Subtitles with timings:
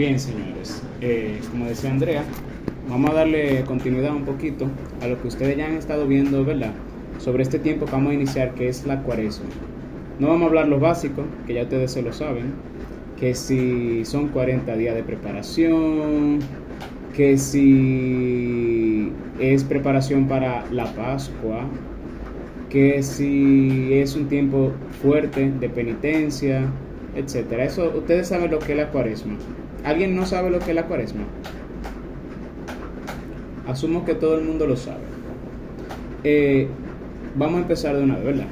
[0.00, 2.24] Bien, señores, eh, como decía Andrea,
[2.88, 4.66] vamos a darle continuidad un poquito
[5.02, 6.72] a lo que ustedes ya han estado viendo, ¿verdad?
[7.18, 9.44] Sobre este tiempo que vamos a iniciar, que es la cuaresma.
[10.18, 12.54] No vamos a hablar lo básico, que ya ustedes se lo saben,
[13.18, 16.38] que si son 40 días de preparación,
[17.14, 21.66] que si es preparación para la Pascua,
[22.70, 24.72] que si es un tiempo
[25.02, 26.62] fuerte de penitencia,
[27.14, 27.64] etcétera.
[27.64, 29.36] Eso ustedes saben lo que es la cuaresma.
[29.84, 31.24] ¿Alguien no sabe lo que es la cuaresma?
[33.66, 35.04] Asumo que todo el mundo lo sabe.
[36.24, 36.68] Eh,
[37.36, 38.46] vamos a empezar de una vez, ¿verdad?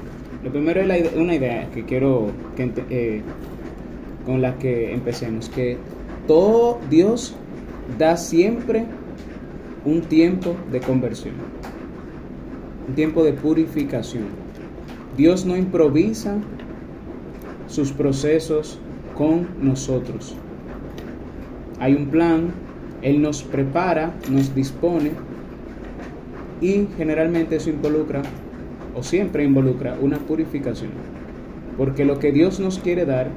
[0.45, 3.23] Lo primero es una idea que quiero eh,
[4.25, 5.77] con la que empecemos, que
[6.27, 7.35] todo Dios
[7.99, 8.87] da siempre
[9.85, 11.35] un tiempo de conversión,
[12.89, 14.25] un tiempo de purificación.
[15.17, 16.37] Dios no improvisa
[17.67, 18.79] sus procesos
[19.17, 20.37] con nosotros.
[21.81, 22.49] Hay un plan,
[23.03, 25.13] Él nos prepara, nos dispone
[26.61, 28.23] y generalmente eso involucra
[28.95, 30.91] o siempre involucra una purificación.
[31.77, 33.29] Porque lo que Dios nos quiere dar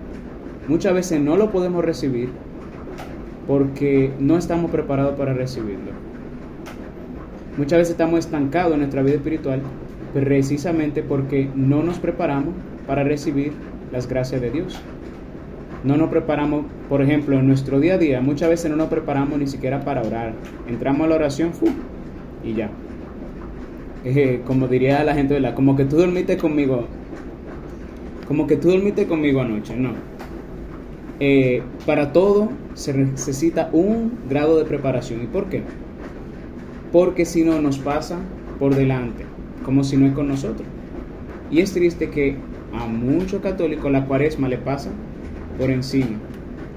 [0.67, 2.30] muchas veces no lo podemos recibir
[3.47, 5.92] porque no estamos preparados para recibirlo.
[7.58, 9.62] Muchas veces estamos estancados en nuestra vida espiritual
[10.14, 12.53] precisamente porque no nos preparamos
[12.88, 13.53] para recibir
[13.92, 14.81] las gracias de Dios.
[15.84, 19.40] No nos preparamos, por ejemplo, en nuestro día a día, muchas veces no nos preparamos
[19.40, 20.34] ni siquiera para orar.
[20.68, 21.68] Entramos a la oración ¡fu!
[22.44, 22.70] y ya.
[24.04, 26.86] Eh, como diría la gente, la como que tú dormiste conmigo.
[28.28, 29.94] Como que tú dormiste conmigo anoche, no.
[31.20, 35.24] Eh, para todo se necesita un grado de preparación.
[35.24, 35.64] ¿Y por qué?
[36.92, 38.20] Porque si no nos pasa
[38.59, 39.26] por delante,
[39.66, 40.68] como si no es con nosotros.
[41.50, 42.36] Y es triste que
[42.74, 44.92] a muchos católicos la cuaresma le pasa
[45.57, 46.17] por encima,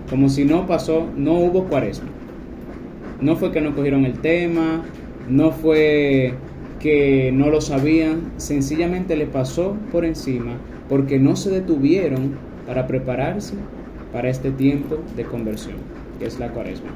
[0.08, 2.08] como si no pasó, no hubo cuaresma.
[3.20, 4.82] No fue que no cogieron el tema,
[5.28, 6.34] no fue
[6.80, 10.58] que no lo sabían, sencillamente le pasó por encima
[10.88, 12.36] porque no se detuvieron
[12.66, 13.54] para prepararse
[14.12, 15.76] para este tiempo de conversión,
[16.18, 16.90] que es la cuaresma.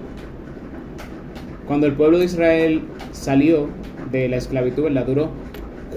[1.67, 3.69] Cuando el pueblo de Israel salió
[4.11, 5.31] de la esclavitud, la duró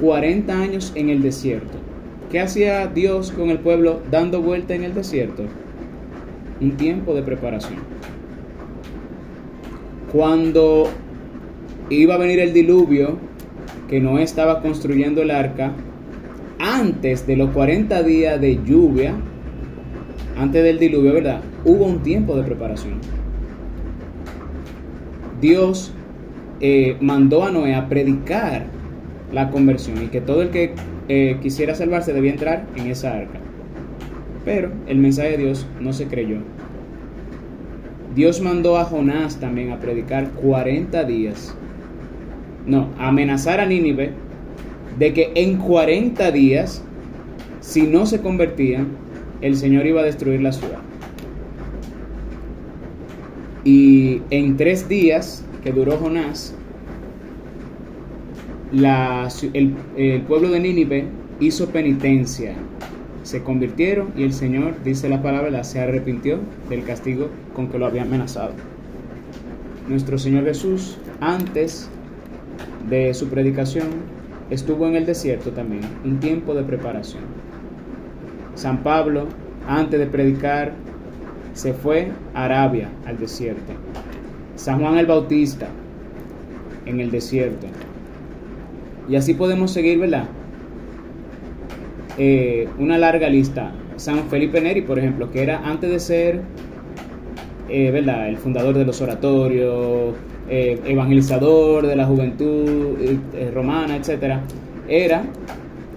[0.02, 1.78] 40 años en el desierto.
[2.32, 5.44] ¿Qué hacía Dios con el pueblo dando vuelta en el desierto?
[6.62, 7.80] Un tiempo de preparación.
[10.12, 10.88] Cuando
[11.90, 13.18] iba a venir el diluvio,
[13.90, 15.74] que Noé estaba construyendo el arca,
[16.60, 19.14] antes de los 40 días de lluvia,
[20.38, 21.42] antes del diluvio, ¿verdad?
[21.66, 23.00] Hubo un tiempo de preparación.
[25.42, 25.92] Dios
[26.60, 28.68] eh, mandó a Noé a predicar
[29.34, 30.76] la conversión y que todo el que
[31.08, 33.41] eh, quisiera salvarse debía entrar en esa arca.
[34.46, 36.38] Pero el mensaje de Dios no se creyó.
[38.16, 41.56] Dios mandó a Jonás también a predicar 40 días.
[42.66, 44.12] No, amenazar a Nínive
[45.00, 46.84] de que en 40 días,
[47.62, 48.88] si no se convertían,
[49.42, 50.80] el Señor iba a destruir la ciudad.
[53.64, 56.56] Y en tres días que duró Jonás,
[58.74, 61.06] el, pueblo de Nínive
[61.40, 62.56] hizo penitencia,
[63.24, 66.40] se convirtieron y el Señor, dice la palabra, se arrepintió
[66.70, 68.54] del castigo con que lo había amenazado.
[69.88, 71.90] Nuestro Señor Jesús, antes
[72.90, 73.88] de su predicación,
[74.50, 77.24] estuvo en el desierto también, un tiempo de preparación.
[78.56, 79.28] San Pablo,
[79.68, 80.74] antes de predicar,
[81.54, 83.74] se fue a Arabia, al desierto.
[84.56, 85.68] San Juan el Bautista,
[86.86, 87.68] en el desierto.
[89.10, 90.28] Y así podemos seguir, ¿verdad?
[92.24, 93.72] Eh, una larga lista.
[93.96, 96.42] San Felipe Neri, por ejemplo, que era antes de ser,
[97.68, 98.30] eh, ¿verdad?
[98.30, 100.14] El fundador de los oratorios,
[100.48, 102.96] eh, evangelizador de la juventud
[103.56, 104.36] romana, etc.
[104.88, 105.24] Era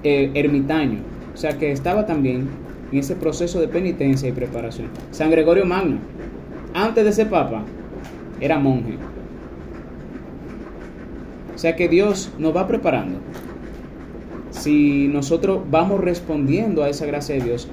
[0.02, 1.00] ermitaño.
[1.34, 2.48] O sea que estaba también
[2.90, 4.88] en ese proceso de penitencia y preparación.
[5.10, 5.98] San Gregorio Magno,
[6.72, 7.64] antes de ser papa,
[8.40, 8.94] era monje.
[11.54, 13.18] O sea que Dios nos va preparando.
[14.64, 17.68] Si nosotros vamos respondiendo a esa gracia de Dios,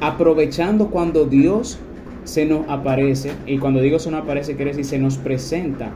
[0.00, 1.80] aprovechando cuando Dios
[2.22, 5.90] se nos aparece, y cuando digo se nos aparece, quiere decir se nos presenta,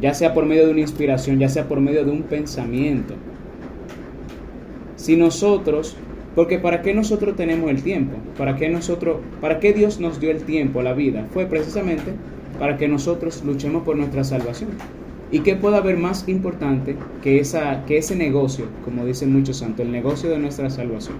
[0.00, 3.14] ya sea por medio de una inspiración, ya sea por medio de un pensamiento.
[4.96, 5.94] Si nosotros,
[6.34, 10.32] porque para qué nosotros tenemos el tiempo, para qué nosotros, para qué Dios nos dio
[10.32, 12.14] el tiempo, la vida, fue precisamente
[12.58, 14.70] para que nosotros luchemos por nuestra salvación.
[15.30, 19.84] ¿Y qué puede haber más importante que, esa, que ese negocio, como dicen muchos santos,
[19.84, 21.16] el negocio de nuestra salvación?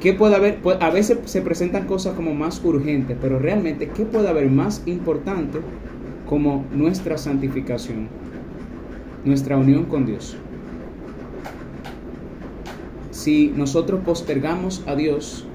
[0.00, 0.60] ¿qué puede haber?
[0.60, 4.82] Pues, a veces se presentan cosas como más urgentes, pero realmente, ¿qué puede haber más
[4.86, 5.60] importante
[6.26, 8.08] como nuestra santificación,
[9.24, 10.36] nuestra unión con Dios?
[13.10, 15.46] Si nosotros postergamos a Dios,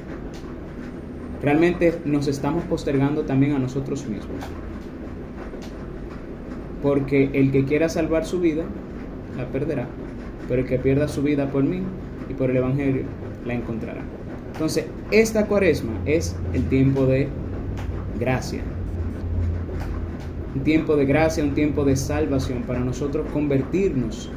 [1.41, 4.45] realmente nos estamos postergando también a nosotros mismos.
[6.85, 8.63] Porque el que quiera salvar su vida,
[9.35, 9.87] la perderá,
[10.47, 11.81] pero el que pierda su vida por mí
[12.29, 13.05] y por el Evangelio,
[13.43, 14.01] la encontrará.
[14.53, 17.27] Entonces, esta cuaresma es el tiempo de
[18.19, 18.61] gracia.
[20.53, 24.29] Un tiempo de gracia, un tiempo de salvación para nosotros convertirnos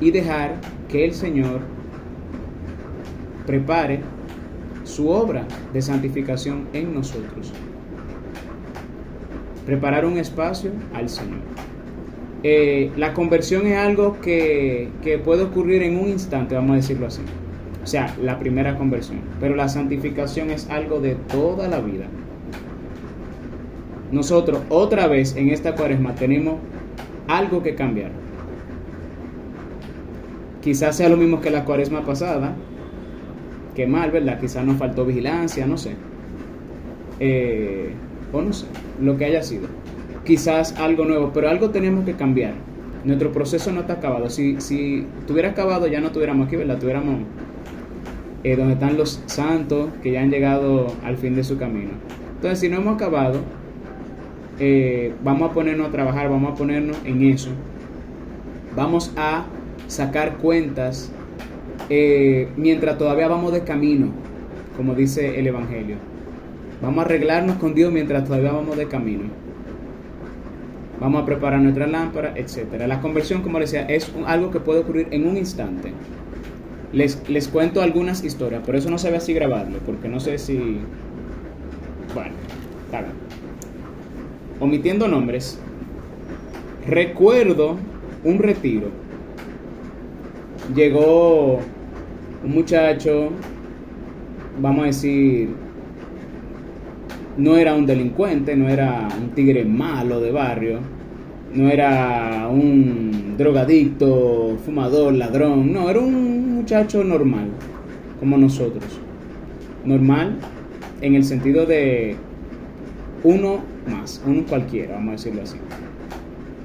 [0.00, 0.54] y dejar
[0.88, 1.62] que el Señor
[3.44, 4.02] prepare
[4.84, 7.52] su obra de santificación en nosotros.
[9.66, 11.40] Preparar un espacio al Señor.
[12.44, 17.06] Eh, la conversión es algo que, que puede ocurrir en un instante, vamos a decirlo
[17.06, 17.22] así.
[17.82, 19.20] O sea, la primera conversión.
[19.40, 22.06] Pero la santificación es algo de toda la vida.
[24.12, 26.56] Nosotros otra vez en esta cuaresma tenemos
[27.26, 28.10] algo que cambiar.
[30.62, 32.54] Quizás sea lo mismo que la cuaresma pasada,
[33.74, 34.40] que mal, ¿verdad?
[34.40, 35.92] Quizás nos faltó vigilancia, no sé.
[37.20, 37.90] Eh,
[38.32, 38.66] o no sé,
[39.00, 39.68] lo que haya sido.
[40.28, 42.52] Quizás algo nuevo, pero algo tenemos que cambiar.
[43.02, 44.28] Nuestro proceso no está acabado.
[44.28, 46.78] Si, si tuviera acabado ya no tuviéramos aquí, ¿verdad?
[46.78, 47.22] Tuviéramos
[48.44, 51.92] eh, donde están los santos que ya han llegado al fin de su camino.
[52.34, 53.40] Entonces, si no hemos acabado,
[54.58, 57.48] eh, vamos a ponernos a trabajar, vamos a ponernos en eso.
[58.76, 59.46] Vamos a
[59.86, 61.10] sacar cuentas
[61.88, 64.08] eh, mientras todavía vamos de camino,
[64.76, 65.96] como dice el Evangelio.
[66.82, 69.47] Vamos a arreglarnos con Dios mientras todavía vamos de camino.
[71.00, 72.86] Vamos a preparar nuestra lámpara, etc.
[72.86, 75.92] La conversión, como decía, es algo que puede ocurrir en un instante.
[76.92, 80.38] Les, les cuento algunas historias, por eso no se ve así grabarlo, porque no sé
[80.38, 80.78] si...
[82.14, 82.32] Bueno,
[82.86, 83.04] está
[84.60, 85.60] Omitiendo nombres,
[86.86, 87.76] recuerdo
[88.24, 88.88] un retiro.
[90.74, 91.60] Llegó
[92.42, 93.30] un muchacho,
[94.60, 95.50] vamos a decir,
[97.38, 100.80] no era un delincuente, no era un tigre malo de barrio,
[101.54, 107.48] no era un drogadicto, fumador, ladrón, no, era un muchacho normal,
[108.18, 108.84] como nosotros.
[109.84, 110.36] Normal
[111.00, 112.16] en el sentido de
[113.22, 115.58] uno más, uno cualquiera, vamos a decirlo así.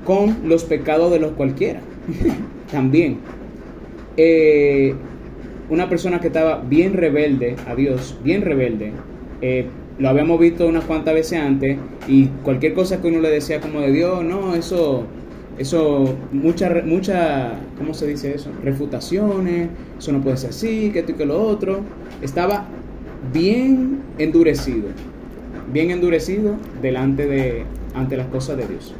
[0.03, 1.81] Con los pecados de los cualquiera,
[2.71, 3.19] también.
[4.17, 4.95] Eh,
[5.69, 8.91] una persona que estaba bien rebelde a Dios, bien rebelde,
[9.41, 9.67] eh,
[9.99, 13.81] lo habíamos visto unas cuantas veces antes y cualquier cosa que uno le decía como
[13.81, 15.03] de Dios, no, eso,
[15.57, 18.49] eso, mucha, mucha, ¿cómo se dice eso?
[18.63, 21.81] Refutaciones, eso no puede ser así, que esto y que lo otro.
[22.21, 22.65] Estaba
[23.31, 24.87] bien endurecido,
[25.71, 27.63] bien endurecido delante de,
[27.93, 28.95] ante las cosas de Dios.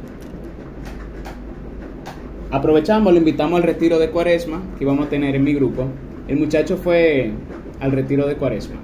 [2.52, 5.86] Aprovechamos, lo invitamos al retiro de cuaresma que íbamos a tener en mi grupo.
[6.28, 7.32] El muchacho fue
[7.80, 8.76] al retiro de cuaresma.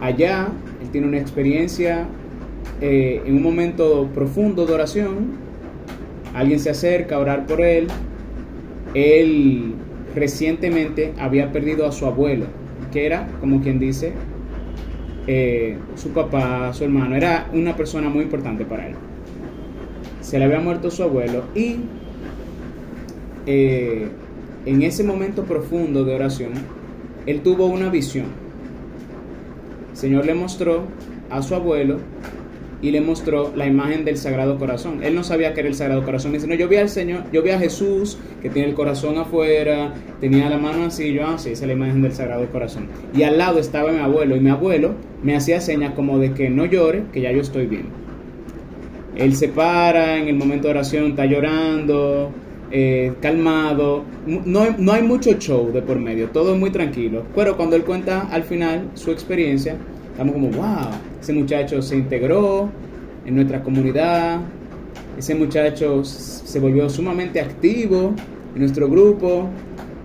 [0.00, 0.48] Allá
[0.82, 2.06] él tiene una experiencia
[2.80, 5.46] eh, en un momento profundo de oración.
[6.34, 7.86] Alguien se acerca a orar por él.
[8.94, 9.74] Él
[10.14, 12.46] recientemente había perdido a su abuelo,
[12.92, 14.12] que era, como quien dice,
[15.26, 17.16] eh, su papá, su hermano.
[17.16, 18.94] Era una persona muy importante para él.
[20.20, 21.76] Se le había muerto su abuelo y
[23.46, 24.08] eh,
[24.64, 26.52] en ese momento profundo de oración,
[27.26, 28.45] él tuvo una visión.
[29.96, 30.82] Señor le mostró
[31.30, 31.98] a su abuelo
[32.82, 35.02] y le mostró la imagen del Sagrado Corazón.
[35.02, 36.32] Él no sabía que era el Sagrado Corazón.
[36.32, 39.94] Dice, no, yo vi al Señor, yo vi a Jesús que tiene el corazón afuera,
[40.20, 42.88] tenía la mano así, yo ah, esa es la imagen del Sagrado Corazón.
[43.14, 46.50] Y al lado estaba mi abuelo y mi abuelo me hacía señas como de que
[46.50, 47.86] no llore, que ya yo estoy bien.
[49.16, 52.32] Él se para en el momento de oración, está llorando,
[52.70, 57.22] eh, calmado, no, no, hay mucho show de por medio, todo es muy tranquilo.
[57.34, 59.76] Pero cuando él cuenta al final su experiencia,
[60.10, 62.68] estamos como, wow, ese muchacho se integró
[63.24, 64.40] en nuestra comunidad,
[65.16, 68.14] ese muchacho se volvió sumamente activo
[68.54, 69.48] en nuestro grupo.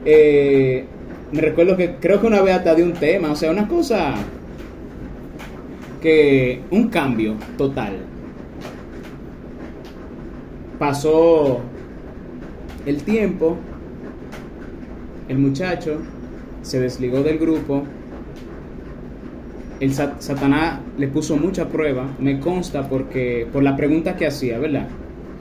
[0.05, 0.85] Eh,
[1.31, 4.15] me recuerdo que creo que una vez hasta de un tema, o sea, una cosa
[6.01, 7.97] que un cambio total.
[10.77, 11.61] Pasó
[12.85, 13.57] el tiempo,
[15.27, 15.97] el muchacho
[16.61, 17.83] se desligó del grupo,
[19.79, 24.87] el Satanás le puso mucha prueba, me consta porque por la pregunta que hacía, ¿verdad?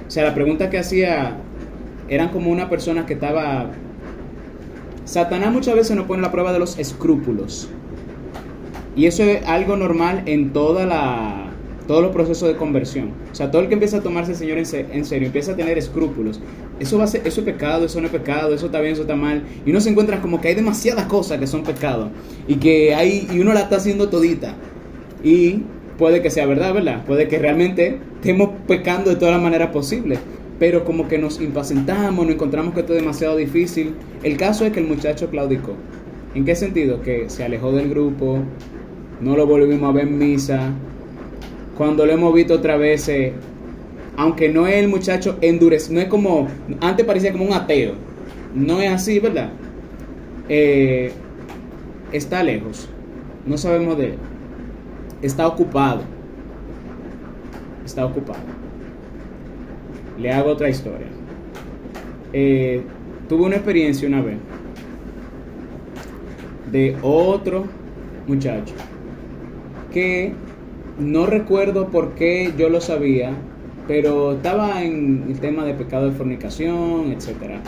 [0.07, 1.37] O sea, la pregunta que hacía
[2.09, 3.71] eran como una persona que estaba
[5.11, 7.69] Satanás muchas veces nos pone la prueba de los escrúpulos.
[8.95, 11.51] Y eso es algo normal en toda la,
[11.89, 13.11] todos los procesos de conversión.
[13.33, 15.79] O sea, todo el que empieza a tomarse al Señor en, serio, empieza a tener
[15.79, 16.41] escrúpulos.
[16.81, 19.03] Eso, va a ser, eso es pecado, eso no es pecado, eso está bien, eso
[19.03, 19.45] está mal.
[19.67, 22.11] Y uno se encuentra como que hay demasiadas cosas que son pecado.
[22.49, 24.55] Y que hay, y uno la está haciendo todita.
[25.23, 25.63] Y
[25.99, 27.05] puede que sea verdad, ¿verdad?
[27.05, 30.19] Puede que realmente estemos pecando de todas las maneras posibles.
[30.59, 33.95] Pero como que nos impacientamos, nos encontramos que esto es demasiado difícil.
[34.23, 35.75] El caso es que el muchacho claudicó.
[36.35, 37.03] ¿En qué sentido?
[37.03, 38.39] Que se alejó del grupo,
[39.21, 40.71] no lo volvimos a ver en misa.
[41.77, 43.11] Cuando lo hemos visto otra vez,
[44.21, 46.49] aunque no es el muchacho endurecido, no es como,
[46.81, 47.95] antes parecía como un ateo.
[48.55, 49.51] No es así, ¿verdad?
[50.49, 51.13] Eh,
[52.13, 52.89] está lejos.
[53.47, 54.19] No sabemos de él
[55.23, 56.03] está ocupado.
[57.85, 58.41] Está ocupado.
[60.19, 61.07] Le hago otra historia.
[62.33, 62.83] Eh,
[63.29, 64.39] tuve una experiencia una vez
[66.71, 67.65] de otro
[68.29, 68.75] muchacho
[69.93, 70.33] que
[71.01, 73.33] no recuerdo por qué yo lo sabía,
[73.91, 77.59] pero estaba en el tema de pecado de fornicación, etc.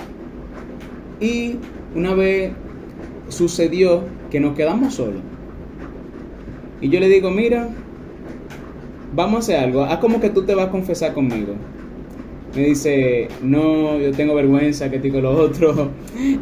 [1.18, 1.56] Y
[1.96, 2.52] una vez
[3.26, 5.20] sucedió que nos quedamos solos.
[6.80, 7.70] Y yo le digo, mira,
[9.16, 11.54] vamos a hacer algo, haz como que tú te vas a confesar conmigo.
[12.54, 15.90] Me dice, no, yo tengo vergüenza, que digo lo otro.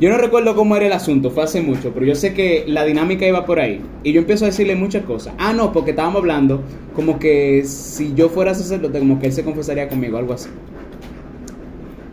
[0.01, 2.85] Yo no recuerdo cómo era el asunto, fue hace mucho, pero yo sé que la
[2.85, 3.81] dinámica iba por ahí.
[4.03, 5.35] Y yo empiezo a decirle muchas cosas.
[5.39, 6.63] Ah, no, porque estábamos hablando
[6.95, 10.49] como que si yo fuera sacerdote, como que él se confesaría conmigo, algo así.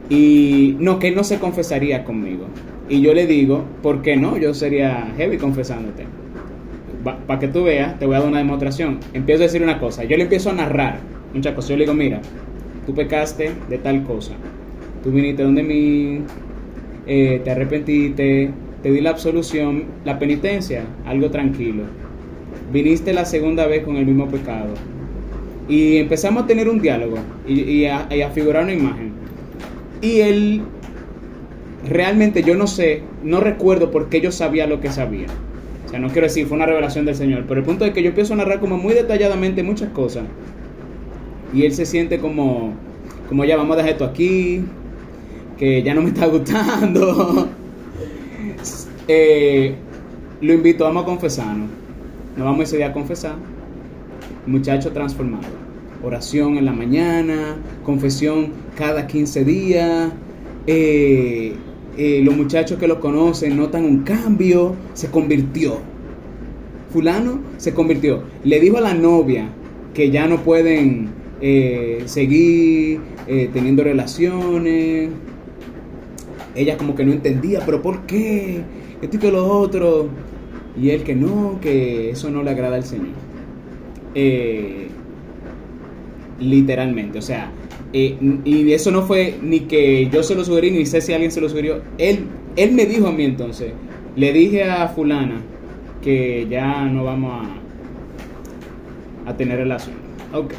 [0.10, 2.46] Y no, que él no se confesaría conmigo.
[2.88, 4.38] Y yo le digo, ¿por qué no?
[4.38, 6.06] Yo sería heavy confesándote
[7.26, 9.00] para que tú veas, te voy a dar una demostración.
[9.14, 11.00] Empiezo a decir una cosa, yo le empiezo a narrar
[11.34, 11.70] muchas cosas.
[11.72, 12.22] Yo le digo, mira,
[12.88, 14.32] tú pecaste de tal cosa,
[15.04, 16.22] tú viniste donde mí,
[17.06, 18.50] eh, te arrepentiste,
[18.82, 21.84] te di la absolución, la penitencia, algo tranquilo.
[22.74, 24.70] Viniste la segunda vez con el mismo pecado.
[25.70, 29.12] Y empezamos a tener un diálogo y, a, y a figurar una imagen.
[30.02, 30.62] Y él,
[31.88, 35.28] realmente yo no sé, no recuerdo por qué yo sabía lo que sabía
[35.88, 38.04] o sea, no quiero decir, fue una revelación del Señor, pero el punto es que
[38.04, 40.26] yo empiezo a narrar como muy detalladamente muchas cosas.
[41.54, 42.74] Y él se siente como,
[43.30, 44.64] como ya vamos a dejar esto aquí,
[45.58, 47.50] que ya no me está gustando.
[49.08, 49.76] eh,
[50.42, 51.70] lo invito, vamos a confesarnos.
[52.36, 53.36] Nos vamos ese día a confesar.
[54.46, 55.46] Muchacho transformado.
[56.04, 60.12] Oración en la mañana, confesión cada 15 días.
[60.68, 61.56] Eh,
[61.98, 65.80] eh, los muchachos que lo conocen notan un cambio, se convirtió.
[66.92, 68.22] Fulano se convirtió.
[68.44, 69.50] Le dijo a la novia
[69.96, 71.10] que ya no pueden
[71.42, 75.10] eh, seguir eh, teniendo relaciones.
[76.56, 78.62] Ella como que no entendía, pero ¿por qué?
[79.02, 80.10] Esto y que lo otro.
[80.80, 83.16] Y él que no, que eso no le agrada al Señor.
[86.40, 87.52] literalmente, o sea,
[87.94, 91.32] eh, y eso no fue ni que yo se lo sugerí, ni sé si alguien
[91.32, 91.82] se lo sugirió.
[91.98, 92.26] Él,
[92.56, 93.72] él me dijo a mí entonces,
[94.16, 95.42] le dije a fulana
[96.02, 97.46] que ya no vamos
[99.26, 99.96] a, a tener relación.
[100.34, 100.54] Ok.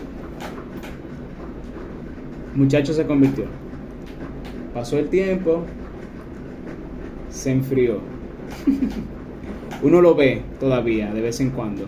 [2.58, 3.44] Muchacho se convirtió.
[4.74, 5.62] Pasó el tiempo,
[7.30, 8.00] se enfrió.
[9.82, 11.86] Uno lo ve todavía, de vez en cuando.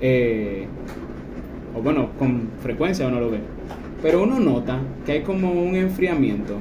[0.00, 0.66] Eh,
[1.76, 3.40] o bueno, con frecuencia uno lo ve
[4.02, 6.56] pero uno nota que hay como un enfriamiento,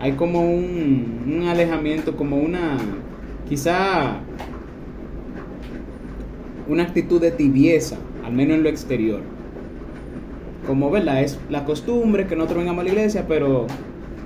[0.00, 2.76] hay como un, alejamiento, como una,
[3.48, 4.20] quizá
[6.68, 9.20] una actitud de tibieza, al menos en lo exterior.
[10.68, 11.22] Como, ¿verdad?
[11.22, 13.66] Es la costumbre que nosotros vengamos a la iglesia, pero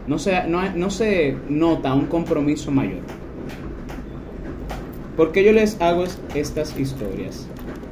[0.08, 3.00] no se, no, no se nota un compromiso mayor.
[5.16, 7.46] ¿Por qué yo les hago estas historias?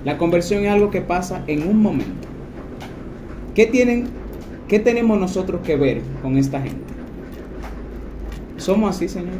[0.04, 2.26] La conversión es algo que pasa en un momento.
[3.54, 4.08] ¿Qué tienen
[4.70, 6.92] ¿Qué tenemos nosotros que ver con esta gente?
[8.56, 9.34] Somos así, Señor.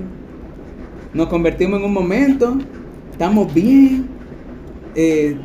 [1.15, 2.59] Nos convertimos en un momento,
[3.11, 4.09] estamos bien,
[4.95, 5.37] eh,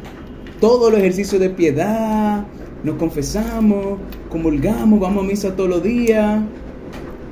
[0.59, 2.45] todos los ejercicios de piedad,
[2.85, 3.97] nos confesamos,
[4.29, 6.39] comulgamos, vamos a misa todos los días,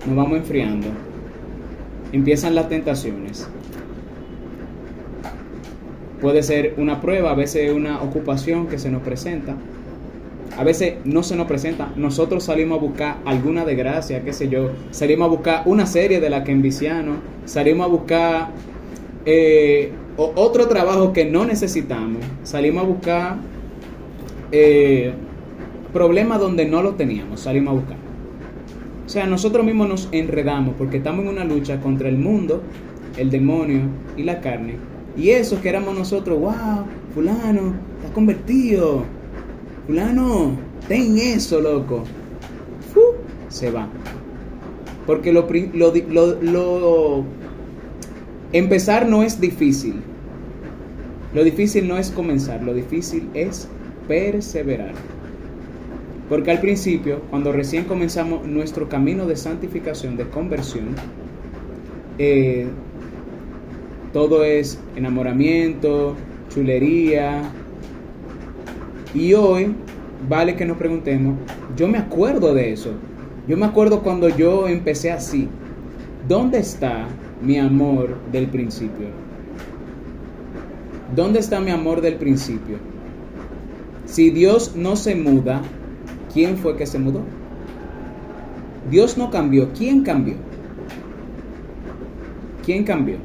[0.08, 0.88] nos vamos enfriando.
[2.12, 3.48] Empiezan las tentaciones.
[6.20, 9.56] Puede ser una prueba, a veces una ocupación que se nos presenta
[10.58, 11.92] a veces no se nos presenta.
[11.96, 14.72] Nosotros salimos a buscar alguna desgracia, qué sé yo.
[14.92, 17.16] Salimos a buscar una serie de la que enviciano.
[17.46, 18.50] Salimos a buscar
[19.26, 22.24] eh, otro trabajo que no necesitamos.
[22.44, 23.38] Salimos a buscar
[24.52, 25.14] eh,
[25.94, 27.42] problemas donde no lo teníamos.
[27.42, 27.98] Salimos a buscar.
[29.06, 32.64] O sea, nosotros mismos nos enredamos porque estamos en una lucha contra el mundo,
[33.18, 33.82] el demonio
[34.18, 34.78] y la carne.
[35.16, 39.04] Y eso que éramos nosotros, wow, fulano, estás convertido,
[39.86, 40.58] fulano,
[40.88, 42.04] ten eso, loco.
[43.50, 43.88] se va.
[45.06, 47.24] Porque lo, lo, lo,
[48.54, 50.02] empezar no es difícil.
[51.36, 53.68] Lo difícil no es comenzar, lo difícil es
[54.08, 54.94] perseverar.
[56.30, 60.96] Porque al principio, cuando recién comenzamos nuestro camino de santificación, de conversión,
[62.18, 62.68] eh,
[64.14, 66.16] todo es enamoramiento,
[66.50, 67.42] chulería.
[69.14, 69.76] Y hoy
[70.30, 71.36] vale que nos preguntemos,
[71.76, 72.92] yo me acuerdo de eso.
[73.48, 75.50] Yo me acuerdo cuando yo empecé así.
[76.28, 77.08] ¿Dónde está
[77.42, 79.08] mi amor del principio?
[81.14, 82.78] ¿Dónde está mi amor del principio?
[84.06, 85.62] Si Dios no se muda,
[86.34, 87.22] ¿quién fue que se mudó?
[88.90, 90.36] Dios no cambió, ¿quién cambió?
[92.66, 93.18] ¿Quién cambió?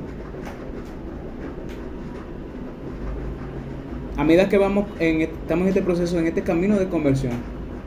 [4.17, 7.33] A medida que vamos en, estamos en este proceso, en este camino de conversión,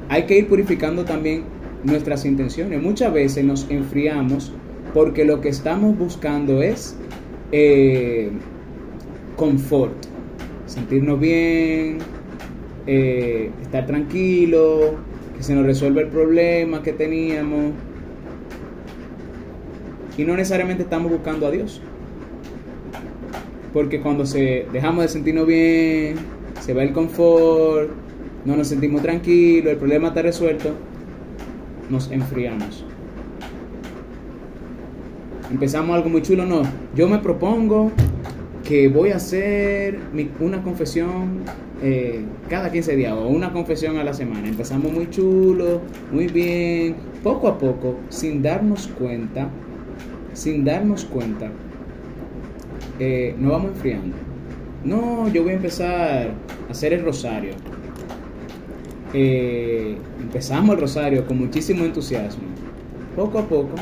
[0.10, 1.44] hay que ir purificando también
[1.84, 2.82] nuestras intenciones.
[2.82, 4.54] Muchas veces nos enfriamos
[4.94, 6.96] porque lo que estamos buscando es
[7.52, 8.32] eh,
[9.36, 10.06] confort,
[10.66, 11.98] sentirnos bien,
[12.88, 14.96] eh, estar tranquilo,
[15.42, 17.74] que se nos resuelva el problema que teníamos.
[20.16, 21.82] Y no necesariamente estamos buscando a Dios.
[23.74, 26.18] Porque cuando se dejamos de sentirnos bien,
[26.60, 27.90] se va el confort,
[28.46, 30.76] no nos sentimos tranquilos, el problema está resuelto,
[31.90, 32.86] nos enfriamos.
[35.50, 36.62] Empezamos algo muy chulo, no.
[36.94, 37.92] Yo me propongo
[38.72, 40.00] que voy a hacer
[40.40, 41.42] una confesión
[41.84, 44.48] eh, cada 15 días o una confesión a la semana.
[44.48, 49.50] Empezamos muy chulo, muy bien, poco a poco, sin darnos cuenta,
[50.32, 51.52] sin darnos cuenta,
[52.98, 54.16] eh, nos vamos enfriando.
[54.86, 56.30] No, yo voy a empezar
[56.70, 57.52] a hacer el rosario.
[59.14, 62.44] Eh, empezamos el rosario con muchísimo entusiasmo.
[63.18, 63.76] Poco a poco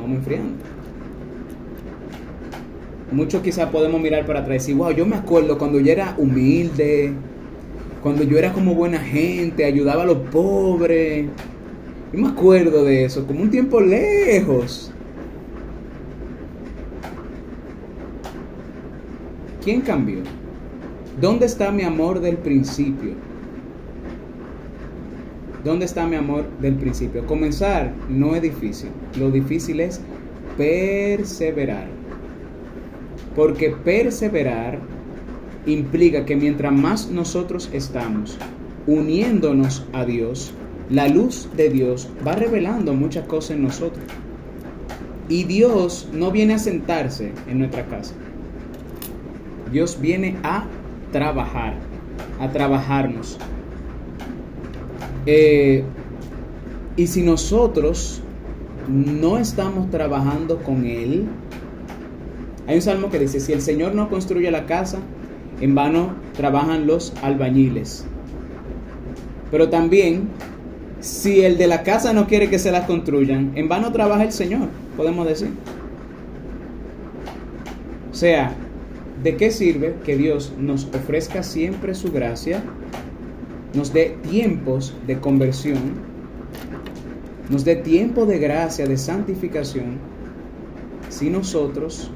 [0.00, 0.73] vamos enfriando.
[3.14, 6.16] Muchos quizás podemos mirar para atrás y decir, wow, yo me acuerdo cuando yo era
[6.18, 7.12] humilde,
[8.02, 11.26] cuando yo era como buena gente, ayudaba a los pobres.
[12.12, 14.90] Yo me acuerdo de eso, como un tiempo lejos.
[19.62, 20.18] ¿Quién cambió?
[21.20, 23.12] ¿Dónde está mi amor del principio?
[25.62, 27.24] ¿Dónde está mi amor del principio?
[27.26, 28.90] Comenzar no es difícil.
[29.18, 30.00] Lo difícil es
[30.58, 32.03] perseverar.
[33.34, 34.78] Porque perseverar
[35.66, 38.38] implica que mientras más nosotros estamos
[38.86, 40.52] uniéndonos a Dios,
[40.90, 44.04] la luz de Dios va revelando muchas cosas en nosotros.
[45.28, 48.14] Y Dios no viene a sentarse en nuestra casa.
[49.72, 50.66] Dios viene a
[51.10, 51.74] trabajar,
[52.38, 53.38] a trabajarnos.
[55.26, 55.82] Eh,
[56.96, 58.20] y si nosotros
[58.88, 61.26] no estamos trabajando con Él,
[62.66, 64.98] hay un salmo que dice, si el Señor no construye la casa,
[65.60, 68.04] en vano trabajan los albañiles.
[69.50, 70.28] Pero también,
[71.00, 74.32] si el de la casa no quiere que se la construyan, en vano trabaja el
[74.32, 75.50] Señor, podemos decir.
[78.10, 78.54] O sea,
[79.24, 82.62] ¿De qué sirve que Dios nos ofrezca siempre su gracia,
[83.72, 85.94] nos dé tiempos de conversión,
[87.48, 89.96] nos dé tiempo de gracia, de santificación,
[91.08, 92.10] si nosotros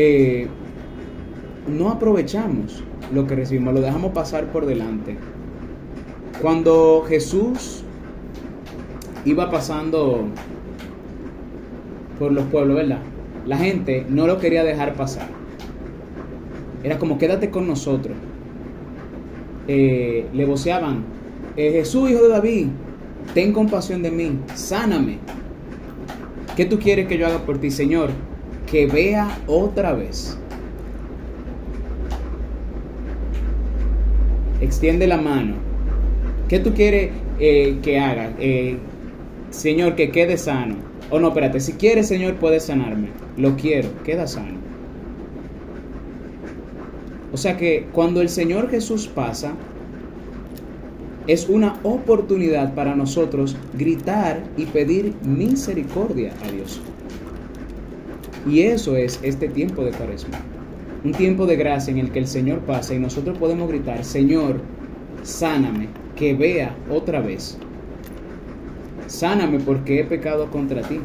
[0.00, 0.46] eh,
[1.66, 5.16] no aprovechamos lo que recibimos, lo dejamos pasar por delante?
[6.40, 7.82] Cuando Jesús
[9.24, 10.28] iba pasando
[12.16, 13.00] por los pueblos, ¿verdad?
[13.44, 15.26] La gente no lo quería dejar pasar.
[16.84, 18.16] Era como, quédate con nosotros.
[19.66, 21.02] Eh, le voceaban,
[21.56, 22.68] eh, Jesús, hijo de David,
[23.34, 25.18] ten compasión de mí, sáname.
[26.54, 28.10] ¿Qué tú quieres que yo haga por ti, Señor?
[28.70, 30.36] Que vea otra vez.
[34.60, 35.54] Extiende la mano.
[36.48, 38.32] ¿Qué tú quieres eh, que haga?
[39.50, 40.76] señor, que quede sano.
[41.10, 43.08] O oh, no, espérate, si quieres, Señor, puedes sanarme.
[43.36, 44.58] Lo quiero, queda sano.
[47.32, 49.52] O sea que cuando el Señor Jesús pasa,
[51.26, 56.80] es una oportunidad para nosotros gritar y pedir misericordia a Dios.
[58.48, 60.38] Y eso es este tiempo de cuaresma.
[61.04, 64.60] Un tiempo de gracia en el que el Señor pasa y nosotros podemos gritar, Señor,
[65.22, 67.58] sáname, que vea otra vez.
[69.06, 70.98] Sáname porque he pecado contra ti.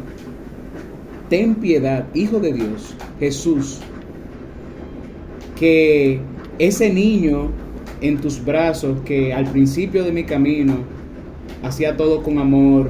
[1.29, 3.81] Ten piedad, Hijo de Dios, Jesús,
[5.57, 6.19] que
[6.59, 7.51] ese niño
[8.01, 10.77] en tus brazos que al principio de mi camino
[11.63, 12.89] hacía todo con amor,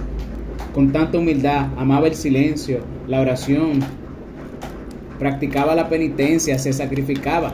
[0.73, 3.79] con tanta humildad, amaba el silencio, la oración,
[5.23, 7.53] practicaba la penitencia, se sacrificaba.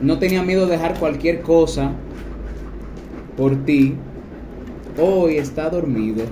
[0.00, 1.90] No tenía miedo de dejar cualquier cosa
[3.36, 3.96] por ti.
[4.98, 6.24] Hoy está dormido.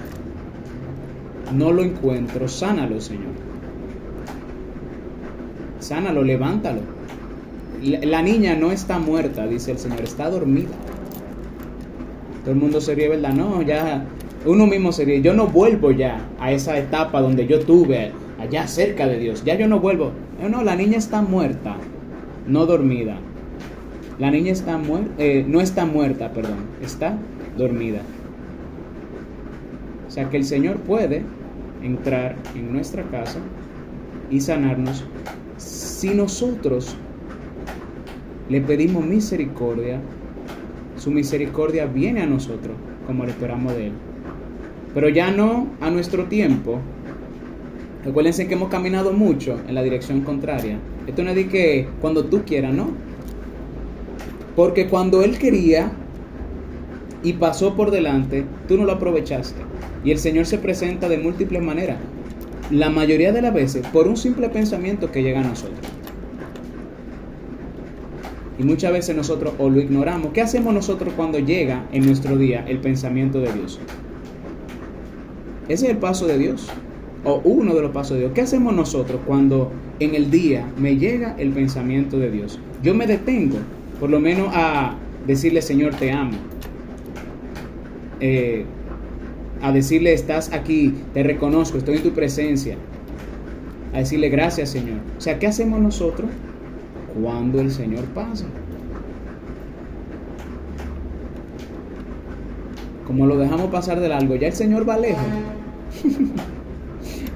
[1.54, 2.48] No lo encuentro.
[2.48, 3.34] Sánalo, Señor.
[5.78, 6.80] Sánalo, levántalo.
[7.82, 10.70] La niña no está muerta, dice el Señor, está dormida.
[12.44, 13.34] Todo el mundo sería, ¿verdad?
[13.34, 14.06] No, ya
[14.46, 19.06] uno mismo sería, yo no vuelvo ya a esa etapa donde yo tuve allá cerca
[19.06, 20.12] de Dios, ya yo no vuelvo.
[20.40, 21.76] No, no, la niña está muerta,
[22.46, 23.18] no dormida.
[24.18, 27.16] La niña está muerta, eh, no está muerta, perdón, está
[27.56, 28.00] dormida.
[30.08, 31.22] O sea que el Señor puede
[31.82, 33.38] entrar en nuestra casa
[34.30, 35.04] y sanarnos
[35.56, 36.96] si nosotros
[38.48, 40.00] le pedimos misericordia,
[40.96, 42.76] su misericordia viene a nosotros
[43.06, 43.92] como le esperamos de Él.
[44.94, 46.80] Pero ya no a nuestro tiempo.
[48.04, 50.78] Recuérdense que hemos caminado mucho en la dirección contraria.
[51.06, 52.90] Esto no es de que cuando tú quieras, ¿no?
[54.56, 55.92] Porque cuando Él quería
[57.22, 59.60] y pasó por delante, tú no lo aprovechaste.
[60.02, 61.98] Y el Señor se presenta de múltiples maneras.
[62.70, 65.80] La mayoría de las veces por un simple pensamiento que llega a nosotros.
[68.58, 70.32] Y muchas veces nosotros o lo ignoramos.
[70.32, 73.78] ¿Qué hacemos nosotros cuando llega en nuestro día el pensamiento de Dios?
[75.68, 76.70] Ese es el paso de Dios.
[77.24, 78.32] O uno de los pasos de Dios.
[78.34, 82.58] ¿Qué hacemos nosotros cuando en el día me llega el pensamiento de Dios?
[82.82, 83.58] Yo me detengo,
[83.98, 84.94] por lo menos a
[85.26, 86.38] decirle, Señor, te amo.
[88.20, 88.64] Eh,
[89.60, 92.76] a decirle, estás aquí, te reconozco, estoy en tu presencia.
[93.92, 94.98] A decirle, gracias, Señor.
[95.18, 96.30] O sea, ¿qué hacemos nosotros?
[97.14, 98.46] cuando el Señor pasa.
[103.06, 105.24] Como lo dejamos pasar del algo, ya el Señor va lejos.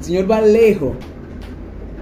[0.05, 0.93] Señor va lejos.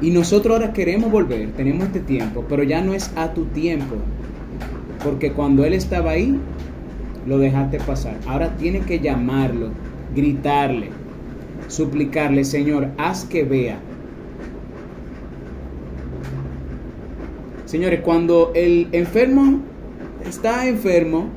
[0.01, 3.97] Y nosotros ahora queremos volver, tenemos este tiempo, pero ya no es a tu tiempo.
[5.05, 6.39] Porque cuando Él estaba ahí,
[7.27, 8.17] lo dejaste pasar.
[8.27, 9.71] Ahora tienes que llamarlo,
[10.15, 10.91] gritarle,
[11.69, 13.79] suplicarle, Señor, haz que vea
[17.73, 19.63] Señores, cuando el enfermo
[20.29, 21.31] está enfermo,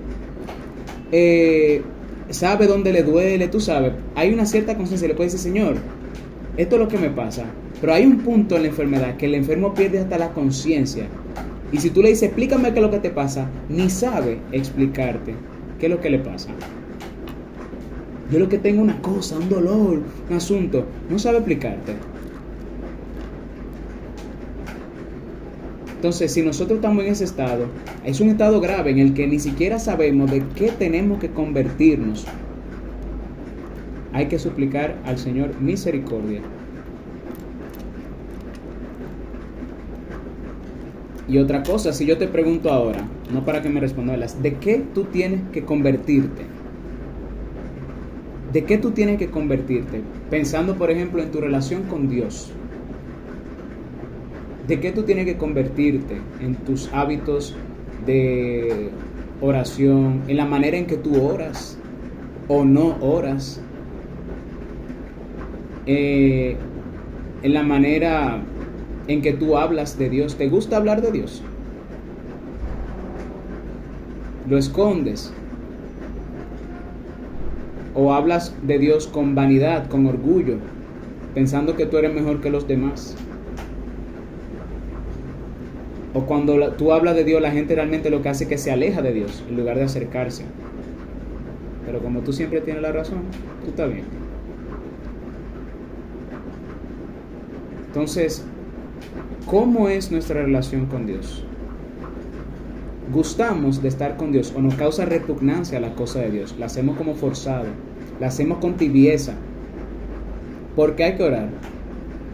[1.14, 1.82] eh,
[2.30, 5.78] sabe dónde le duele, tú sabes, hay una cierta conciencia, le puede decir, Señor,
[6.58, 7.46] esto es lo que me pasa.
[7.82, 11.08] Pero hay un punto en la enfermedad que el enfermo pierde hasta la conciencia.
[11.72, 15.36] Y si tú le dices, explícame qué es lo que te pasa, ni sabe explicarte
[15.80, 16.50] qué es lo que le pasa.
[18.32, 21.94] Yo lo que tengo una cosa, un dolor, un asunto, no sabe explicarte.
[25.96, 27.66] Entonces, si nosotros estamos en ese estado,
[28.04, 32.26] es un estado grave en el que ni siquiera sabemos de qué tenemos que convertirnos.
[34.16, 36.40] Hay que suplicar al Señor misericordia.
[41.28, 44.82] Y otra cosa, si yo te pregunto ahora, no para que me respondas, ¿de qué
[44.94, 46.44] tú tienes que convertirte?
[48.54, 50.00] ¿De qué tú tienes que convertirte?
[50.30, 52.54] Pensando, por ejemplo, en tu relación con Dios.
[54.66, 57.54] ¿De qué tú tienes que convertirte en tus hábitos
[58.06, 58.92] de
[59.42, 61.78] oración, en la manera en que tú oras
[62.48, 63.62] o no oras,
[65.86, 66.56] eh,
[67.44, 68.42] en la manera
[69.08, 70.36] en que tú hablas de Dios?
[70.36, 71.44] ¿Te gusta hablar de Dios?
[74.50, 75.34] ¿Lo escondes?
[77.94, 80.58] ¿O hablas de Dios con vanidad, con orgullo,
[81.34, 83.16] pensando que tú eres mejor que los demás?
[86.14, 88.72] O cuando tú hablas de Dios, la gente realmente lo que hace es que se
[88.72, 90.46] aleja de Dios en lugar de acercarse.
[91.86, 93.20] Pero como tú siempre tienes la razón,
[93.64, 94.25] tú estás bien.
[97.96, 98.44] Entonces,
[99.46, 101.46] ¿cómo es nuestra relación con Dios?
[103.14, 106.56] ¿Gustamos de estar con Dios o nos causa repugnancia la cosa de Dios?
[106.60, 107.68] La hacemos como forzado,
[108.20, 109.36] la hacemos con tibieza.
[110.76, 111.48] Porque hay que orar.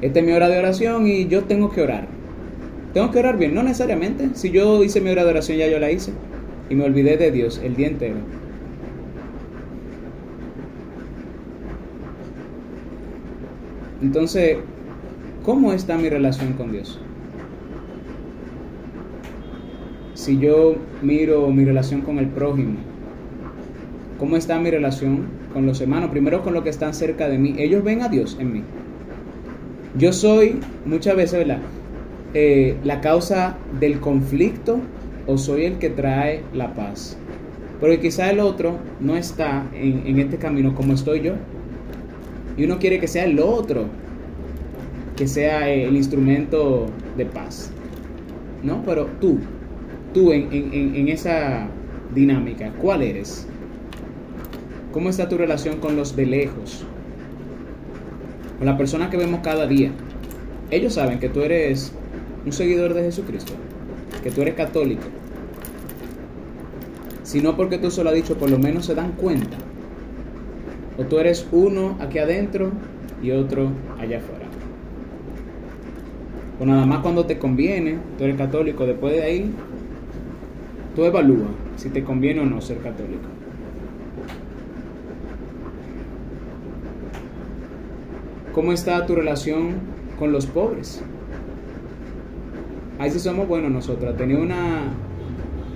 [0.02, 2.08] Esta es mi hora de oración y yo tengo que orar.
[2.96, 4.32] Tengo que orar bien, no necesariamente.
[4.34, 6.12] Si yo hice mi hora de oración, ya yo la hice.
[6.72, 8.18] Y me olvidé de Dios el día entero.
[14.02, 14.58] Entonces,
[15.44, 17.00] ¿cómo está mi relación con Dios?
[20.14, 22.78] Si yo miro mi relación con el prójimo,
[24.20, 26.12] ¿cómo está mi relación con los hermanos?
[26.12, 27.56] Primero con los que están cerca de mí.
[27.58, 28.64] Ellos ven a Dios en mí.
[29.98, 31.62] Yo soy, muchas veces, ¿verdad?
[32.34, 34.80] eh, la causa del conflicto
[35.28, 37.18] o soy el que trae la paz?
[37.80, 41.34] Porque quizá el otro no está en, en este camino como estoy yo.
[42.58, 43.86] Y uno quiere que sea el otro,
[45.16, 47.72] que sea el instrumento de paz.
[48.64, 48.84] ¿No?
[48.84, 49.40] Pero tú,
[50.14, 51.68] tú en, en, en esa
[52.14, 53.48] dinámica, ¿cuál eres?
[54.92, 56.86] ¿Cómo está tu relación con los de lejos?
[58.58, 59.92] Con la persona que vemos cada día.
[60.70, 61.94] Ellos saben que tú eres
[62.46, 63.54] un seguidor de Jesucristo,
[64.24, 65.04] que tú eres católico.
[67.24, 69.58] Si no porque tú se lo has dicho, por lo menos se dan cuenta.
[70.98, 72.72] O tú eres uno aquí adentro
[73.24, 74.51] y otro allá afuera.
[76.62, 79.52] O nada más cuando te conviene, tú eres católico, después de ahí,
[80.96, 83.24] tú evalúa si te conviene o no ser católico.
[88.54, 89.72] ¿Cómo está tu relación
[90.20, 91.02] con los pobres?
[93.00, 94.16] Ahí sí somos buenos nosotros.
[94.16, 94.84] Tenemos una,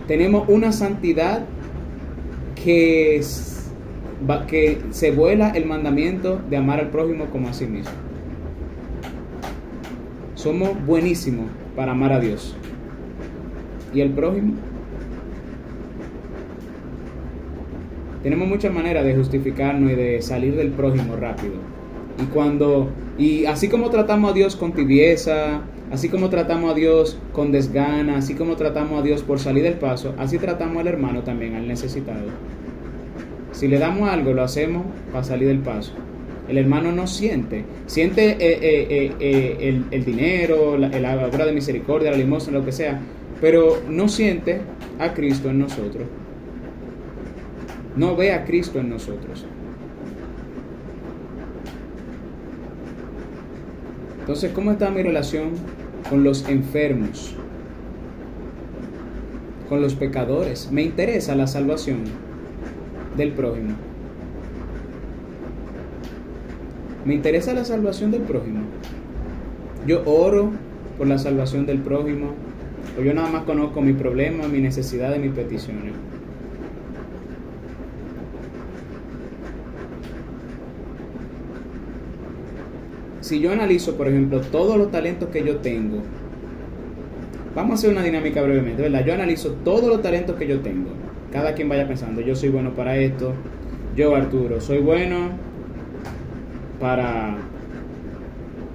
[0.05, 1.45] tenemos una santidad
[2.63, 3.23] que,
[4.47, 8.04] que se vuela el mandamiento de amar al prójimo como a sí mismo.
[10.45, 12.55] Somos buenísimos para amar a Dios.
[13.95, 14.53] ¿Y el prójimo?
[18.21, 21.55] Tenemos muchas maneras de justificarnos y de salir del prójimo rápido.
[22.21, 27.17] Y cuando y así como tratamos a Dios con tibieza, así como tratamos a Dios
[27.33, 31.23] con desgana, así como tratamos a Dios por salir del paso, así tratamos al hermano
[31.23, 32.27] también, al necesitado.
[33.51, 35.93] Si le damos algo, lo hacemos para salir del paso.
[36.47, 42.11] El hermano no siente, siente eh, eh, eh, el, dinero, la, la obra de misericordia,
[42.11, 43.01] la limosna, lo que sea,
[43.41, 44.61] pero no siente
[44.99, 46.07] a Cristo en nosotros.
[47.95, 49.45] No ve a Cristo en nosotros.
[54.19, 55.51] Entonces, ¿cómo está mi relación
[56.09, 57.35] con los enfermos?
[59.69, 60.71] Con los pecadores.
[60.71, 62.03] Me interesa la salvación
[63.17, 63.75] del prójimo.
[67.05, 68.61] Me interesa la salvación del prójimo.
[69.85, 70.51] Yo oro
[70.97, 72.31] por la salvación del prójimo.
[72.99, 75.93] O yo nada más conozco mi problema, mi necesidad y mis peticiones.
[83.25, 85.97] si yo analizo, por ejemplo, todos los talentos que yo tengo,
[87.55, 89.03] vamos a hacer una dinámica brevemente, ¿verdad?
[89.03, 90.91] Yo analizo todos los talentos que yo tengo.
[91.31, 93.33] Cada quien vaya pensando, yo soy bueno para esto,
[93.95, 95.31] yo Arturo, soy bueno
[96.79, 97.37] para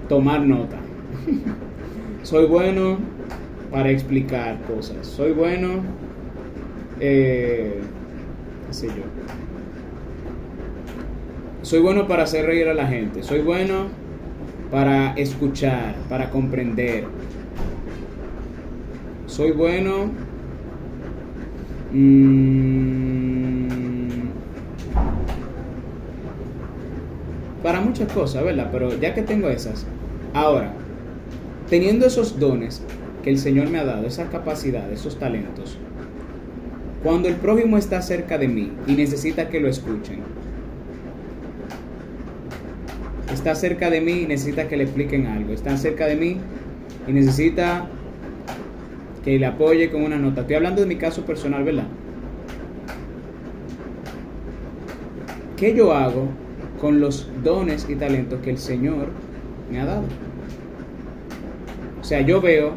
[0.09, 0.77] tomar nota.
[2.23, 2.97] soy bueno
[3.71, 5.07] para explicar cosas.
[5.07, 5.83] Soy bueno,
[6.99, 7.79] eh,
[8.67, 9.03] qué sé yo.
[11.61, 13.23] Soy bueno para hacer reír a la gente.
[13.23, 13.87] Soy bueno
[14.71, 17.05] para escuchar, para comprender.
[19.27, 20.11] Soy bueno.
[21.93, 23.10] Mmm,
[27.63, 28.69] para muchas cosas, ¿verdad?
[28.71, 29.85] Pero ya que tengo esas,
[30.33, 30.73] ahora,
[31.69, 32.83] teniendo esos dones
[33.23, 35.77] que el Señor me ha dado, esas capacidades, esos talentos,
[37.03, 40.19] cuando el prójimo está cerca de mí y necesita que lo escuchen,
[43.33, 45.53] está cerca de mí y necesita que le expliquen algo.
[45.53, 46.37] Está cerca de mí
[47.07, 47.87] y necesita
[49.23, 50.41] que le apoye con una nota.
[50.41, 51.87] Estoy hablando de mi caso personal, ¿verdad?
[55.57, 56.27] ¿Qué yo hago
[56.81, 59.09] con los dones y talentos que el Señor
[59.71, 60.03] me ha dado?
[62.01, 62.73] O sea, yo veo,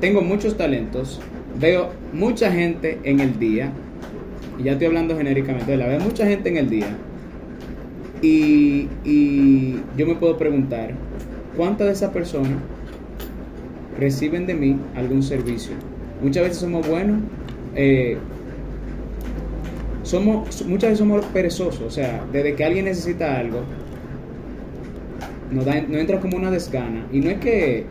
[0.00, 1.20] tengo muchos talentos,
[1.60, 3.70] veo mucha gente en el día,
[4.58, 6.96] y ya estoy hablando genéricamente, la veo mucha gente en el día
[8.22, 8.88] y,
[9.96, 10.94] yo me puedo preguntar,
[11.56, 12.52] ¿cuántas de esas personas
[13.98, 15.72] reciben de mí algún servicio?
[16.22, 17.20] Muchas veces somos buenos,
[17.74, 18.16] eh,
[20.12, 23.62] somos, muchas veces somos perezosos, o sea, desde que alguien necesita algo,
[25.50, 27.06] nos, da, nos entra como una desgana.
[27.10, 27.86] Y no es que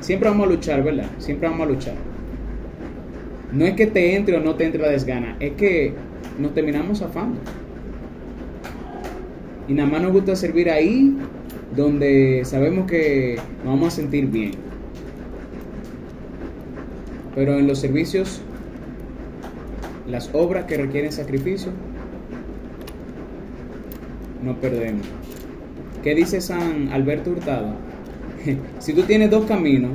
[0.00, 1.06] siempre vamos a luchar, ¿verdad?
[1.18, 1.94] Siempre vamos a luchar.
[3.52, 5.92] No es que te entre o no te entre la desgana, es que
[6.40, 7.38] nos terminamos afando.
[9.68, 11.16] Y nada más nos gusta servir ahí
[11.76, 14.50] donde sabemos que nos vamos a sentir bien.
[17.36, 18.42] Pero en los servicios,
[20.06, 21.72] las obras que requieren sacrificio,
[24.42, 25.06] no perdemos.
[26.02, 27.74] ¿Qué dice San Alberto Hurtado?
[28.78, 29.92] si tú tienes dos caminos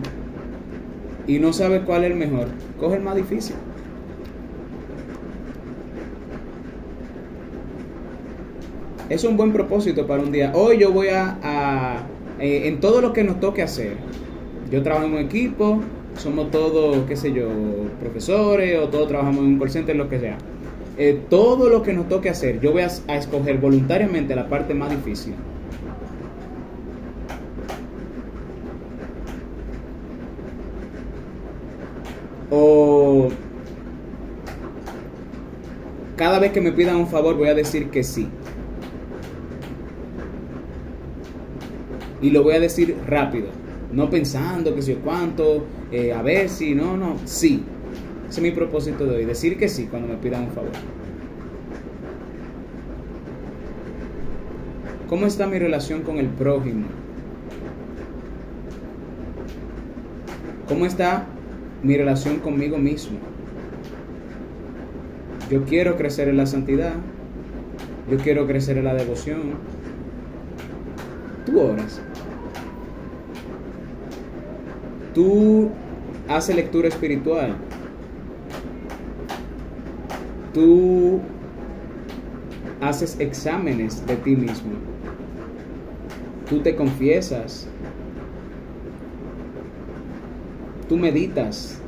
[1.27, 2.47] y no sabes cuál es el mejor,
[2.79, 3.55] coge el más difícil.
[9.09, 10.51] es un buen propósito para un día.
[10.53, 12.03] Hoy yo voy a,
[12.39, 13.97] eh, en todo lo que nos toque hacer,
[14.71, 15.81] yo trabajo en un equipo,
[16.17, 17.47] somos todos, qué sé yo,
[17.99, 20.37] profesores o todos trabajamos en un call center, lo que sea.
[20.97, 24.73] Eh, todo lo que nos toque hacer, yo voy a, a escoger voluntariamente la parte
[24.73, 25.33] más difícil.
[32.51, 33.29] O
[36.19, 38.27] cada vez que me pidan un favor voy a decir que sí.
[42.21, 43.47] Y lo voy a decir rápido,
[43.91, 47.63] no pensando que si cuánto, eh, a ver si, no, no, sí.
[48.29, 50.71] Ese es mi propósito de hoy, decir que sí cuando me pidan un favor.
[55.07, 56.85] ¿Cómo está mi relación con el prójimo?
[60.67, 61.25] ¿Cómo está
[61.81, 63.17] mi relación conmigo mismo?
[65.49, 66.93] Yo quiero crecer en la santidad.
[68.11, 69.53] Yo quiero crecer en la devoción.
[71.47, 71.99] Tú oras.
[75.13, 75.69] Tú
[76.27, 77.55] haces lectura espiritual.
[80.53, 81.19] Tú
[82.81, 84.71] haces exámenes de ti mismo.
[86.49, 87.67] Tú te confiesas.
[90.87, 91.79] Tú meditas.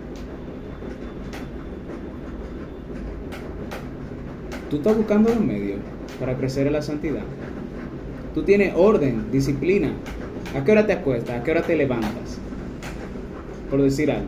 [4.69, 5.79] Tú estás buscando los medios
[6.19, 7.23] para crecer en la santidad.
[8.33, 9.91] Tú tienes orden, disciplina.
[10.55, 11.39] ¿A qué hora te acuestas?
[11.39, 12.20] ¿A qué hora te levantas?
[13.71, 14.27] Por decir algo.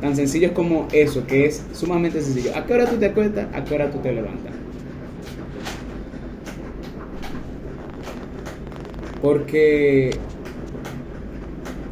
[0.00, 2.56] Tan sencillo como eso, que es sumamente sencillo.
[2.56, 3.48] ¿A qué hora tú te acuestas?
[3.54, 4.52] ¿A qué hora tú te levantas?
[9.20, 10.10] Porque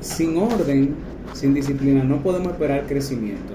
[0.01, 0.97] sin orden,
[1.35, 3.55] sin disciplina, no podemos esperar crecimiento.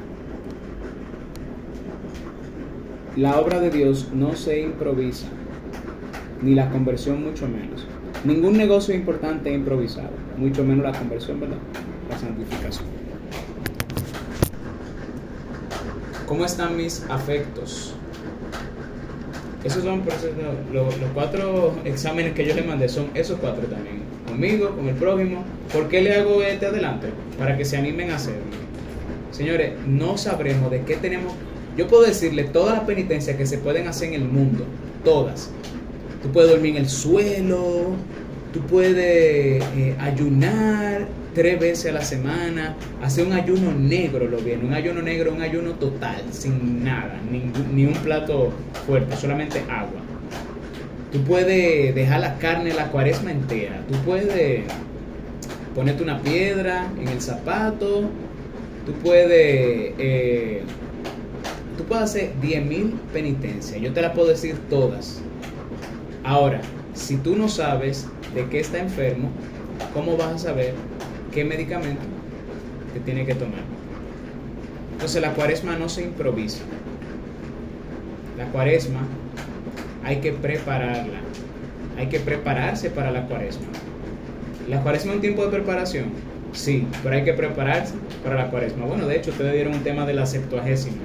[3.17, 5.28] La obra de Dios no se improvisa,
[6.41, 7.86] ni la conversión mucho menos.
[8.23, 11.58] Ningún negocio importante es improvisado, mucho menos la conversión, ¿verdad?
[12.10, 13.05] La santificación.
[16.25, 17.93] ¿Cómo están mis afectos?
[19.63, 20.03] Esos son
[20.71, 24.03] los, los, cuatro exámenes que yo le mandé, son esos cuatro también.
[24.27, 25.43] Conmigo, con el prójimo.
[25.73, 27.07] ¿Por qué le hago este adelante?
[27.39, 28.43] Para que se animen a hacerlo.
[29.31, 31.33] Señores, no sabremos de qué tenemos
[31.77, 34.65] yo puedo decirle todas las penitencias que se pueden hacer en el mundo,
[35.03, 35.49] todas.
[36.23, 37.91] Tú puedes dormir en el suelo,
[38.53, 41.05] tú puedes eh, ayunar
[41.36, 45.41] tres veces a la semana, hacer un ayuno negro, lo bien, un ayuno negro, un
[45.41, 48.52] ayuno total, sin nada, ni un plato
[48.88, 50.02] fuerte, solamente agua.
[51.12, 54.63] Tú puedes dejar la carne la cuaresma entera, tú puedes
[55.74, 58.10] ponerte una piedra en el zapato,
[58.86, 59.93] tú puedes...
[59.98, 60.63] Eh,
[61.78, 65.21] tú puedes hacer 10.000 penitencias, yo te las puedo decir todas.
[66.24, 66.62] Ahora,
[66.93, 69.30] si tú no sabes de qué está enfermo,
[69.93, 70.74] ¿cómo vas a saber
[71.36, 72.02] qué medicamento
[72.93, 73.60] te tiene que tomar?
[74.93, 76.63] Entonces la cuaresma no se improvisa.
[78.38, 79.02] La cuaresma
[80.04, 81.19] hay que prepararla.
[81.98, 83.67] Hay que prepararse para la cuaresma.
[84.69, 86.06] ¿La cuaresma es un tiempo de preparación?
[86.54, 87.93] Sí, pero hay que prepararse
[88.24, 88.86] para la cuaresma.
[88.86, 90.98] Bueno, de hecho, ustedes dieron un tema de la septuagésima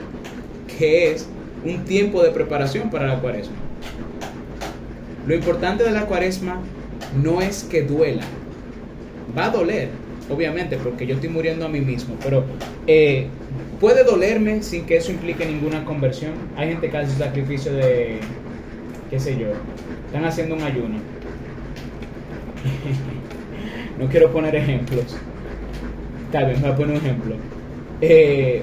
[0.78, 1.28] que es
[1.64, 3.56] un tiempo de preparación para la cuaresma.
[5.26, 6.60] Lo importante de la cuaresma
[7.20, 8.22] no es que duela.
[9.36, 9.90] Va a doler,
[10.30, 12.44] obviamente, porque yo estoy muriendo a mí mismo, pero
[12.86, 13.26] eh,
[13.80, 16.32] puede dolerme sin que eso implique ninguna conversión.
[16.56, 18.18] Hay gente que hace sacrificio de,
[19.10, 19.48] qué sé yo,
[20.06, 20.98] están haciendo un ayuno.
[23.98, 25.16] no quiero poner ejemplos.
[26.32, 27.34] Vez me voy a poner un ejemplo.
[28.00, 28.62] Eh,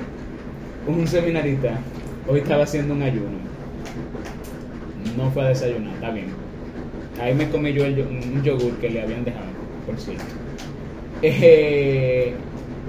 [0.88, 1.80] un seminarista
[2.30, 3.38] Hoy estaba haciendo un ayuno.
[5.16, 6.28] No fue a desayunar, está bien.
[7.22, 9.46] Ahí me comí yo un yogur que le habían dejado,
[9.86, 10.26] por cierto.
[11.22, 12.34] Eh,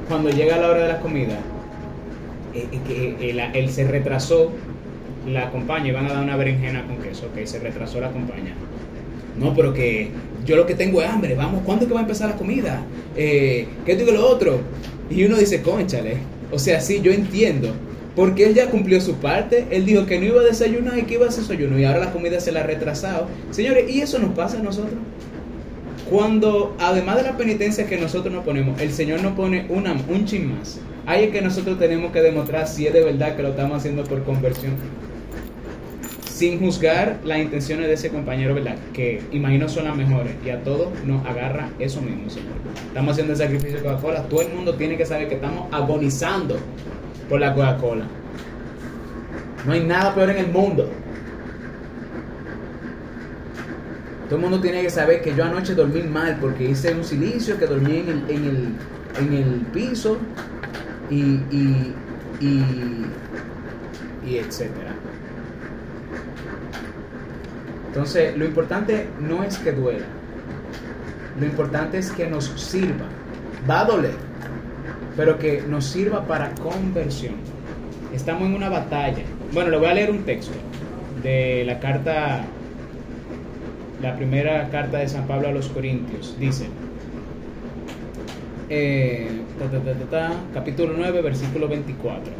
[0.09, 1.39] cuando llega la hora de la comida,
[2.55, 2.67] eh,
[3.21, 4.53] eh, él, se retrasó,
[5.27, 8.55] la compañía, iban a dar una berenjena con queso, que se retrasó la compañía.
[9.39, 10.11] No, pero que
[10.45, 12.83] yo lo que tengo es hambre, vamos, ¿cuándo es que va a empezar la comida?
[13.15, 14.61] ¿Qué digo lo otro?
[15.11, 16.19] Y uno dice, conchale,
[16.51, 17.75] o sea, sí, yo entiendo,
[18.19, 19.67] porque él ya cumplió su parte.
[19.71, 21.79] Él dijo que no iba a desayunar y que iba a desayuno.
[21.79, 23.29] Y ahora la comida se la ha retrasado.
[23.53, 24.99] Señores, ¿y eso nos pasa a nosotros?
[26.11, 30.25] Cuando, además de la penitencia que nosotros nos ponemos, el Señor nos pone una, un
[30.25, 30.81] chin más.
[31.05, 34.05] Ahí es que nosotros tenemos que demostrar si es de verdad que lo estamos haciendo
[34.05, 34.73] por conversión.
[36.25, 38.77] Sin juzgar las intenciones de ese compañero, ¿verdad?
[38.93, 40.33] Que imagino son las mejores.
[40.47, 42.53] Y a todos nos agarra eso mismo, Señor.
[42.87, 44.23] Estamos haciendo el sacrificio de Coca-Cola.
[44.25, 46.57] Todo el mundo tiene que saber que estamos agonizando
[47.29, 48.07] por la Coca-Cola.
[49.67, 50.89] No hay nada peor en el mundo.
[54.29, 57.59] Todo el mundo tiene que saber que yo anoche dormí mal porque hice un silicio,
[57.59, 58.75] que dormí en el,
[59.19, 60.19] en el piso
[61.11, 61.17] y,
[61.51, 61.95] y,
[62.41, 63.07] y,
[64.27, 64.93] y etcétera.
[67.87, 70.05] Entonces, lo importante no es que duela,
[71.41, 73.07] lo importante es que nos sirva.
[73.69, 74.15] Va a doler,
[75.17, 77.35] pero que nos sirva para conversión.
[78.13, 79.23] Estamos en una batalla.
[79.53, 80.53] Bueno, le voy a leer un texto
[81.23, 82.45] de la carta,
[84.01, 86.37] la primera carta de San Pablo a los Corintios.
[86.39, 86.67] Dice,
[88.69, 89.29] eh,
[90.55, 92.33] capítulo 9, versículo 24.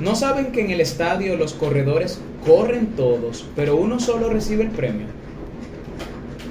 [0.00, 4.70] ¿No saben que en el estadio los corredores corren todos, pero uno solo recibe el
[4.70, 5.06] premio?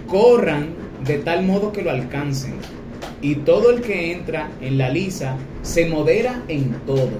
[0.07, 0.69] Corran
[1.05, 2.53] de tal modo que lo alcancen.
[3.21, 7.11] Y todo el que entra en la lisa se modera en todo.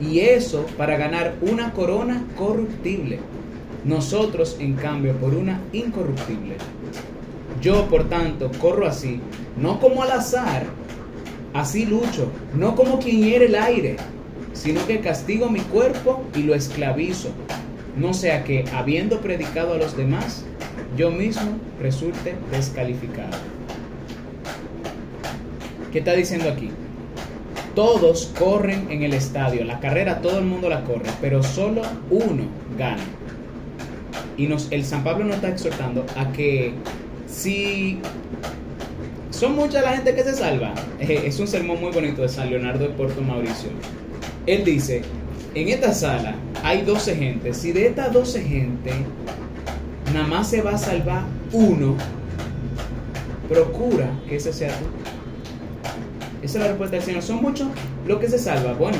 [0.00, 3.20] Y eso para ganar una corona corruptible.
[3.84, 6.56] Nosotros, en cambio, por una incorruptible.
[7.60, 9.20] Yo, por tanto, corro así,
[9.56, 10.64] no como al azar,
[11.52, 13.96] así lucho, no como quien hiere el aire,
[14.52, 17.30] sino que castigo mi cuerpo y lo esclavizo,
[17.96, 20.44] no sea que, habiendo predicado a los demás,
[20.96, 23.36] yo mismo resulte descalificado.
[25.92, 26.70] ¿Qué está diciendo aquí?
[27.74, 32.44] Todos corren en el estadio, la carrera todo el mundo la corre, pero solo uno
[32.78, 33.02] gana.
[34.36, 36.74] Y nos, el San Pablo nos está exhortando a que
[37.26, 37.98] si
[39.30, 42.50] son mucha la gente que se salva, eh, es un sermón muy bonito de San
[42.50, 43.70] Leonardo de Puerto Mauricio.
[44.46, 45.02] Él dice,
[45.54, 48.92] en esta sala hay 12 gente, si de estas 12 gente
[50.12, 51.96] nada más se va a salvar uno,
[53.48, 54.86] procura que ese sea tú.
[56.42, 57.22] Esa es la respuesta del Señor.
[57.22, 57.68] Son muchos
[58.06, 58.76] los que se salvan.
[58.78, 58.98] Bueno,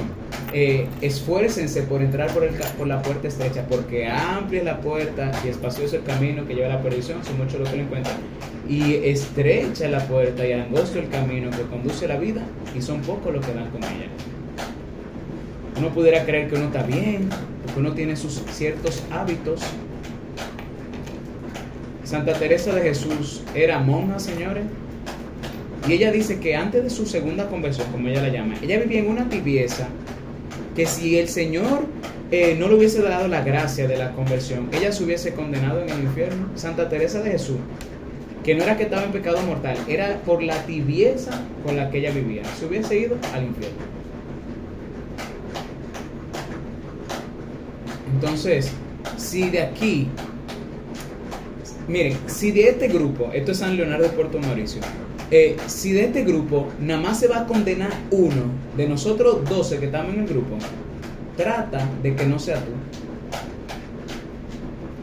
[0.52, 5.32] eh, esfuércense por entrar por, el, por la puerta estrecha, porque amplia es la puerta
[5.44, 8.16] y espacioso el camino que lleva a la perdición, son muchos los que lo encuentran.
[8.68, 12.42] Y estrecha la puerta y angosto el camino que conduce a la vida,
[12.76, 14.08] y son pocos los que dan con ella.
[15.78, 17.30] Uno pudiera creer que uno está bien,
[17.64, 19.62] porque uno tiene sus ciertos hábitos.
[22.04, 24.64] Santa Teresa de Jesús era monja, señores.
[25.88, 29.00] Y ella dice que antes de su segunda conversión, como ella la llama, ella vivía
[29.00, 29.88] en una tibieza
[30.74, 31.86] que si el Señor
[32.30, 35.90] eh, no le hubiese dado la gracia de la conversión, ella se hubiese condenado en
[35.90, 36.48] el infierno.
[36.54, 37.58] Santa Teresa de Jesús,
[38.42, 41.98] que no era que estaba en pecado mortal, era por la tibieza con la que
[41.98, 43.78] ella vivía, se hubiese ido al infierno.
[48.14, 48.70] Entonces,
[49.16, 50.08] si de aquí,
[51.88, 54.80] miren, si de este grupo, esto es San Leonardo de Puerto Mauricio,
[55.34, 58.42] eh, si de este grupo nada más se va a condenar uno,
[58.76, 60.58] de nosotros 12 que estamos en el grupo,
[61.38, 62.72] trata de que no sea tú.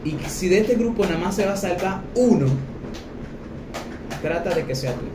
[0.08, 2.46] Y si de este grupo nada más se va a salvar uno,
[4.22, 5.06] trata de que sea tú.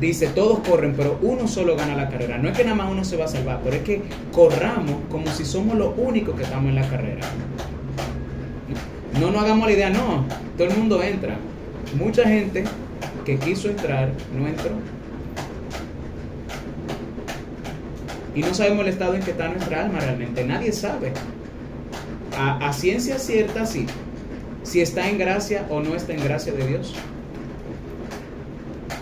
[0.00, 2.38] Dice, todos corren, pero uno solo gana la carrera.
[2.38, 4.00] No es que nada más uno se va a salvar, pero es que
[4.32, 7.20] corramos como si somos los únicos que estamos en la carrera.
[9.20, 10.24] No nos hagamos la idea, no,
[10.56, 11.36] todo el mundo entra.
[11.94, 12.64] Mucha gente
[13.24, 14.72] que quiso entrar no entró.
[18.34, 20.44] Y no sabemos el estado en que está nuestra alma realmente.
[20.44, 21.12] Nadie sabe.
[22.38, 23.86] A, ciencia cierta, sí.
[24.62, 26.94] Si está en gracia o no está en gracia de Dios.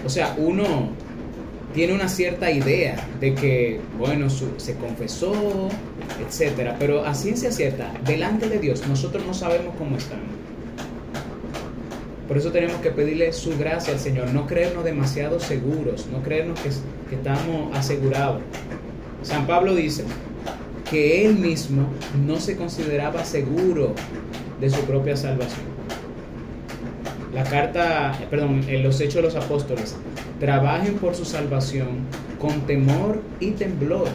[0.06, 0.90] O sea, uno
[1.74, 5.68] tiene una cierta idea de que, bueno, se confesó,
[6.24, 6.76] etcétera.
[6.78, 10.43] Pero a ciencia cierta, delante de Dios, nosotros no sabemos cómo estamos.
[12.28, 16.58] Por eso tenemos que pedirle su gracia al Señor, no creernos demasiado seguros, no creernos
[16.60, 16.70] que,
[17.10, 18.40] que, estamos asegurados.
[19.22, 20.04] San Pablo dice
[20.90, 21.88] que él mismo
[22.26, 23.94] no se consideraba seguro
[24.60, 25.74] de su propia salvación.
[27.34, 29.96] La carta, perdón, en los Hechos de los Apóstoles,
[30.40, 32.06] trabajen por su salvación
[32.38, 34.08] con temor y temblor,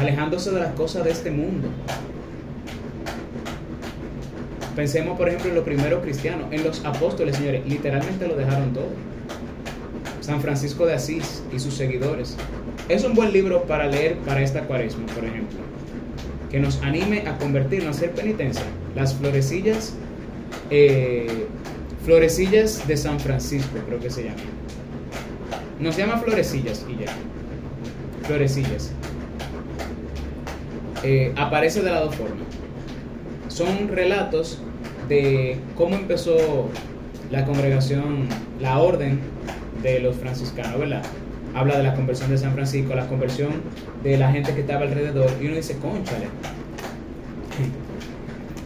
[0.00, 1.68] alejándose de las cosas de este mundo,
[4.76, 8.90] Pensemos, por ejemplo, en los primeros cristianos, en los apóstoles, señores, literalmente lo dejaron todo.
[10.20, 12.36] San Francisco de Asís y sus seguidores.
[12.90, 15.58] Es un buen libro para leer para esta cuaresma, por ejemplo,
[16.50, 18.64] que nos anime a convertirnos, a hacer penitencia.
[18.94, 19.94] Las florecillas,
[20.70, 21.46] eh,
[22.04, 24.36] florecillas de San Francisco, creo que se llama.
[25.80, 27.12] Nos llama florecillas y ya.
[28.26, 28.92] Florecillas.
[31.02, 32.46] Eh, aparece de las dos formas.
[33.48, 34.60] Son relatos
[35.08, 36.68] de cómo empezó
[37.30, 38.28] la congregación,
[38.60, 39.20] la orden
[39.82, 41.02] de los franciscanos, ¿verdad?
[41.54, 43.50] Habla de la conversión de San Francisco, la conversión
[44.02, 46.26] de la gente que estaba alrededor, y uno dice, conchale.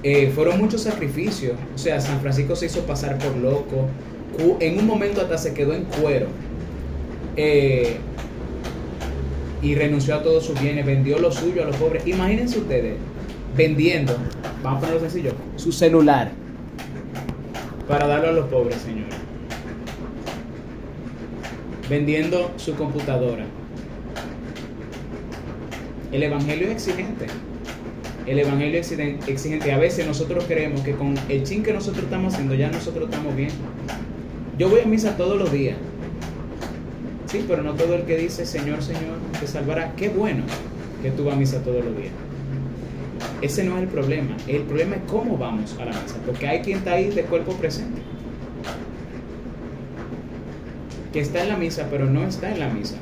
[0.03, 3.87] Eh, fueron muchos sacrificios, o sea, San Francisco se hizo pasar por loco,
[4.61, 6.29] en un momento hasta se quedó en cuero.
[7.37, 7.97] Eh,
[9.63, 12.07] y renunció a todos sus bienes, vendió lo suyo a los pobres.
[12.07, 12.95] Imagínense ustedes
[13.61, 14.17] vendiendo,
[14.63, 16.33] vamos a ponerlo sencillo, su celular
[17.87, 19.09] para darlo a los pobres, Señor.
[21.91, 23.45] Vendiendo su computadora.
[26.11, 27.27] El Evangelio es exigente.
[28.27, 28.93] El Evangelio es
[29.29, 29.73] exigente.
[29.73, 33.37] A veces nosotros creemos que con el chin que nosotros estamos haciendo ya nosotros estamos
[33.37, 33.51] bien.
[34.57, 35.77] Yo voy a misa todos los días.
[37.27, 39.93] Sí, pero no todo el que dice Señor, Señor, te salvará.
[39.97, 40.45] Qué bueno
[41.03, 42.13] que tú vas a misa todos los días.
[43.43, 44.37] Ese no es el problema.
[44.47, 46.17] El problema es cómo vamos a la misa.
[46.27, 48.03] Porque hay quien está ahí de cuerpo presente.
[51.13, 52.97] Que está en la misa, pero no está en la misa.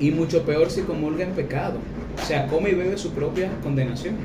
[0.00, 1.78] Y mucho peor si comulga en pecado.
[2.22, 4.16] O sea, come y bebe su propia condenación.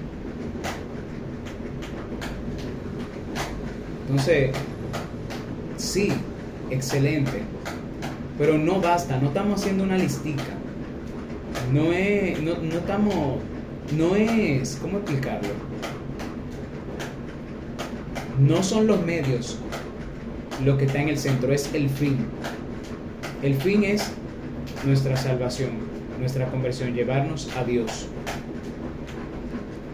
[4.07, 4.51] Entonces,
[5.77, 6.13] sí,
[6.69, 7.41] excelente.
[8.37, 10.43] Pero no basta, no estamos haciendo una listica.
[11.71, 13.39] No no, no estamos
[13.97, 15.49] no es, ¿cómo explicarlo?
[18.39, 19.57] No son los medios
[20.63, 22.17] lo que está en el centro, es el fin.
[23.41, 24.11] El fin es
[24.85, 25.71] nuestra salvación,
[26.19, 28.07] nuestra conversión, llevarnos a Dios.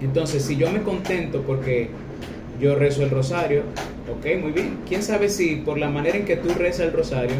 [0.01, 1.89] Entonces, si yo me contento porque
[2.59, 3.63] yo rezo el rosario,
[4.09, 4.77] ok, muy bien.
[4.87, 7.35] ¿Quién sabe si por la manera en que tú rezas el rosario,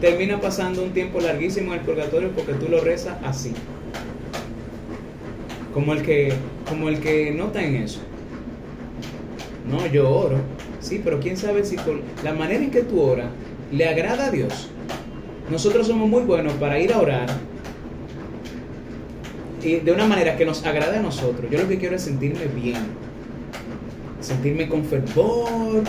[0.00, 3.52] termina pasando un tiempo larguísimo en el purgatorio porque tú lo rezas así?
[5.72, 6.32] Como el que,
[6.68, 8.00] como el que nota en eso.
[9.70, 10.38] No, yo oro,
[10.80, 13.28] sí, pero quién sabe si con la manera en que tú oras
[13.70, 14.68] le agrada a Dios.
[15.50, 17.28] Nosotros somos muy buenos para ir a orar
[19.62, 21.50] y de una manera que nos agrade a nosotros.
[21.50, 22.78] Yo lo que quiero es sentirme bien,
[24.20, 25.82] sentirme con fervor.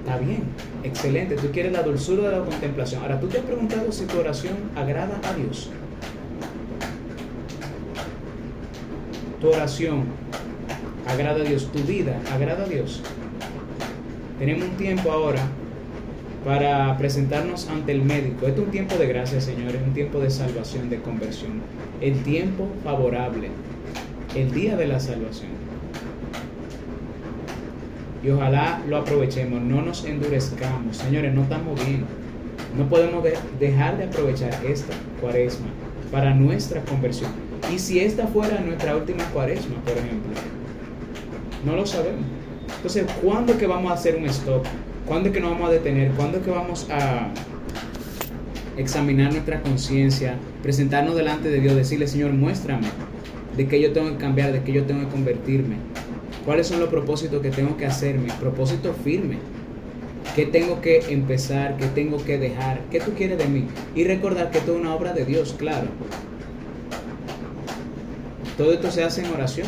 [0.00, 0.42] Está bien,
[0.82, 1.36] excelente.
[1.36, 3.02] Tú quieres la dulzura de la contemplación.
[3.02, 5.70] Ahora, tú te has preguntado si tu oración agrada a Dios.
[9.48, 10.04] Oración
[11.06, 13.02] agrada a Dios, tu vida agrada a Dios.
[14.38, 15.40] Tenemos un tiempo ahora
[16.44, 18.46] para presentarnos ante el médico.
[18.46, 21.62] Este es un tiempo de gracia, Señor, es un tiempo de salvación, de conversión.
[22.00, 23.48] El tiempo favorable,
[24.34, 25.50] el día de la salvación.
[28.22, 30.96] Y ojalá lo aprovechemos, no nos endurezcamos.
[30.96, 32.04] Señores, no estamos bien.
[32.76, 33.22] No podemos
[33.60, 35.66] dejar de aprovechar esta cuaresma
[36.10, 37.43] para nuestra conversión.
[37.72, 40.32] Y si esta fuera nuestra última cuaresma, por ejemplo,
[41.64, 42.24] no lo sabemos.
[42.76, 44.64] Entonces, ¿cuándo es que vamos a hacer un stop?
[45.06, 46.10] ¿Cuándo es que nos vamos a detener?
[46.12, 47.28] ¿Cuándo es que vamos a
[48.76, 52.88] examinar nuestra conciencia, presentarnos delante de Dios, decirle, Señor, muéstrame
[53.56, 55.76] de qué yo tengo que cambiar, de qué yo tengo que convertirme?
[56.44, 58.18] ¿Cuáles son los propósitos que tengo que hacer?
[58.18, 59.38] Mis propósitos firmes.
[60.36, 61.76] ¿Qué tengo que empezar?
[61.76, 62.80] ¿Qué tengo que dejar?
[62.90, 63.66] ¿Qué tú quieres de mí?
[63.94, 65.88] Y recordar que esto es una obra de Dios, claro.
[68.56, 69.66] Todo esto se hace en oración.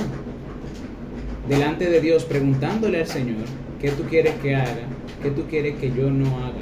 [1.49, 3.45] Delante de Dios, preguntándole al Señor,
[3.81, 4.87] ¿qué tú quieres que haga?
[5.23, 6.59] ¿Qué tú quieres que yo no haga?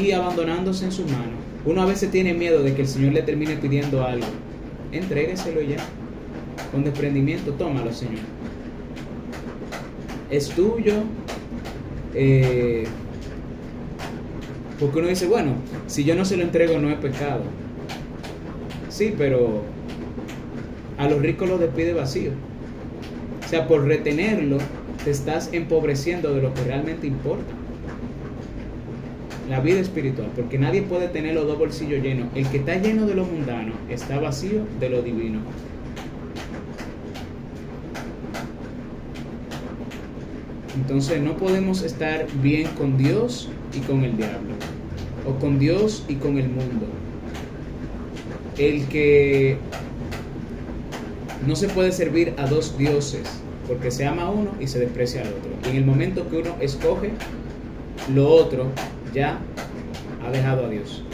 [0.00, 1.36] Y abandonándose en su mano.
[1.64, 4.26] Uno a veces tiene miedo de que el Señor le termine pidiendo algo.
[4.92, 5.78] Entrégueselo ya.
[6.70, 8.24] Con desprendimiento, tómalo, Señor.
[10.30, 10.94] Es tuyo.
[12.14, 12.84] Eh,
[14.78, 15.52] porque uno dice, bueno,
[15.86, 17.42] si yo no se lo entrego no es pecado.
[18.88, 19.62] Sí, pero
[20.98, 22.30] a los ricos los despide vacío.
[23.44, 24.58] O sea, por retenerlo,
[25.04, 27.52] te estás empobreciendo de lo que realmente importa.
[29.48, 32.26] La vida espiritual, porque nadie puede tener los dos bolsillos llenos.
[32.34, 35.38] El que está lleno de lo mundano está vacío de lo divino.
[40.74, 44.54] Entonces no podemos estar bien con Dios y con el diablo,
[45.26, 46.86] o con Dios y con el mundo.
[48.58, 49.58] El que
[51.46, 53.22] no se puede servir a dos dioses,
[53.68, 55.50] porque se ama a uno y se desprecia al otro.
[55.64, 57.12] Y en el momento que uno escoge
[58.12, 58.66] lo otro,
[59.14, 59.38] ya
[60.24, 61.04] ha dejado a Dios.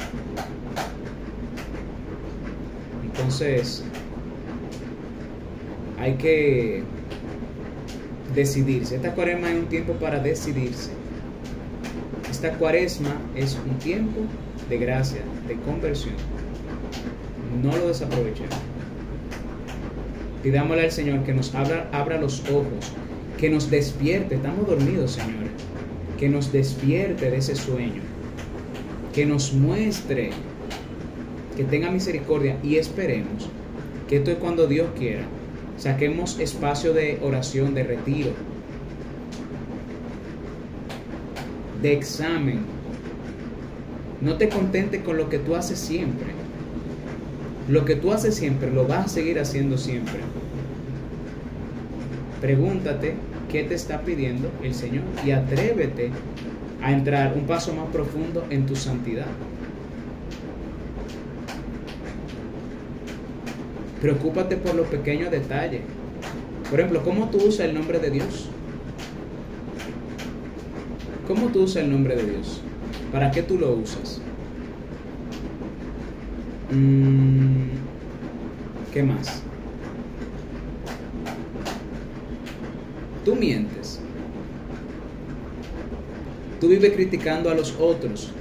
[3.05, 3.85] Entonces,
[5.99, 6.83] hay que
[8.35, 8.97] decidirse.
[8.97, 10.91] Esta cuaresma es un tiempo para decidirse.
[12.31, 14.21] Esta cuaresma es un tiempo
[14.69, 16.15] de gracia, de conversión.
[17.63, 18.72] No lo desaprovechemos.
[20.43, 22.93] Pidámosle al Señor que nos abra, abra los ojos,
[23.39, 24.37] que nos despierte.
[24.37, 25.49] Estamos dormidos, Señor.
[26.19, 28.03] Que nos despierte de ese sueño.
[29.15, 30.31] Que nos muestre,
[31.57, 33.51] que tenga misericordia y esperemos
[34.09, 35.23] que esto es cuando Dios quiera.
[35.77, 38.33] Saquemos espacio de oración, de retiro.
[41.83, 42.61] de examen.
[44.21, 46.29] No te contentes con lo que tú haces siempre.
[47.69, 50.19] Lo que tú haces siempre lo vas a seguir haciendo siempre.
[52.41, 53.15] Pregúntate
[53.51, 56.11] qué te está pidiendo el Señor y atrévete
[56.83, 59.27] a entrar un paso más profundo en tu santidad.
[64.01, 65.83] Preocúpate por los pequeños detalles.
[66.69, 68.49] Por ejemplo, ¿cómo tú usas el nombre de Dios?
[71.29, 72.61] ¿Cómo tú usas el nombre de Dios?
[73.13, 74.21] ¿Para qué tú lo usas?
[76.73, 77.65] Mm,
[78.95, 79.43] ¿Qué más?
[83.27, 84.01] Tú mientes.
[86.61, 88.33] Tú vives criticando a los otros.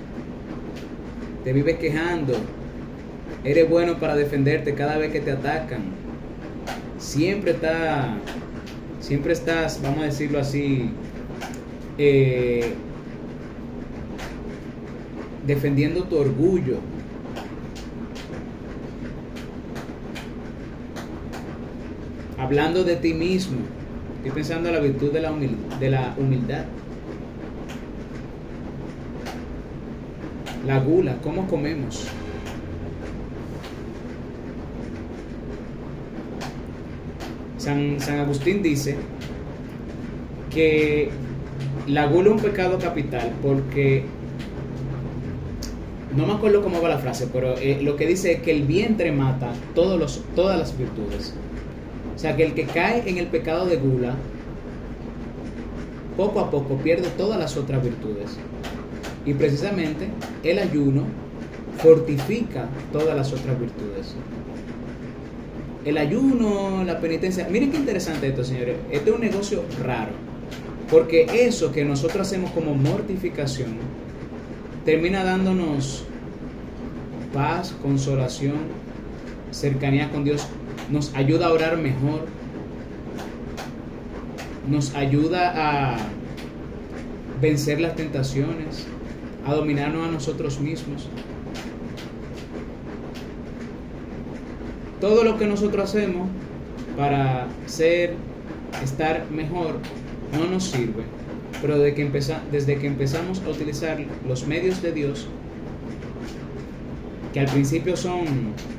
[1.44, 2.36] Te vives quejando.
[3.44, 5.82] Eres bueno para defenderte cada vez que te atacan.
[7.00, 8.16] Siempre está,
[9.02, 10.92] siempre estás, vamos a decirlo así,
[11.98, 12.74] eh,
[15.46, 16.78] defendiendo tu orgullo.
[22.52, 23.60] Hablando de ti mismo.
[24.18, 25.32] Estoy pensando en la virtud de la,
[26.18, 26.66] humildad.
[30.68, 32.10] La gula, ¿cómo comemos?
[37.58, 38.98] San, Agustín dice
[40.54, 41.10] que
[41.88, 44.04] la gula es un pecado capital porque
[46.18, 48.64] no me acuerdo cómo va la frase, pero eh, lo que dice es que el
[48.64, 49.98] vientre mata todas
[50.36, 51.34] las virtudes.
[52.22, 54.14] Sea que el que cae en el pecado de gula,
[56.16, 58.38] poco a poco pierde todas las otras virtudes.
[59.26, 60.08] Y precisamente
[60.44, 61.06] el ayuno
[61.80, 64.14] fortifica todas las otras virtudes.
[65.84, 67.48] El ayuno, la penitencia.
[67.50, 68.76] Miren qué interesante esto, señores.
[68.92, 70.12] Este es un negocio raro.
[70.92, 73.78] Porque eso que nosotros hacemos como mortificación
[74.86, 76.06] termina dándonos
[77.34, 78.91] paz, consolación,
[79.52, 80.48] cercanía con Dios,
[80.90, 82.28] nos ayuda a orar mejor,
[84.70, 85.54] nos ayuda
[85.94, 85.98] a
[87.42, 88.88] vencer las tentaciones,
[89.46, 91.08] a dominarnos a nosotros mismos.
[95.00, 96.30] Todo lo que nosotros hacemos
[96.96, 98.16] para ser,
[98.84, 99.80] estar mejor,
[100.38, 101.04] no nos sirve.
[101.62, 103.98] Pero desde que, empezamos a utilizar
[104.28, 105.28] los medios de Dios,
[107.34, 108.26] que al principio son,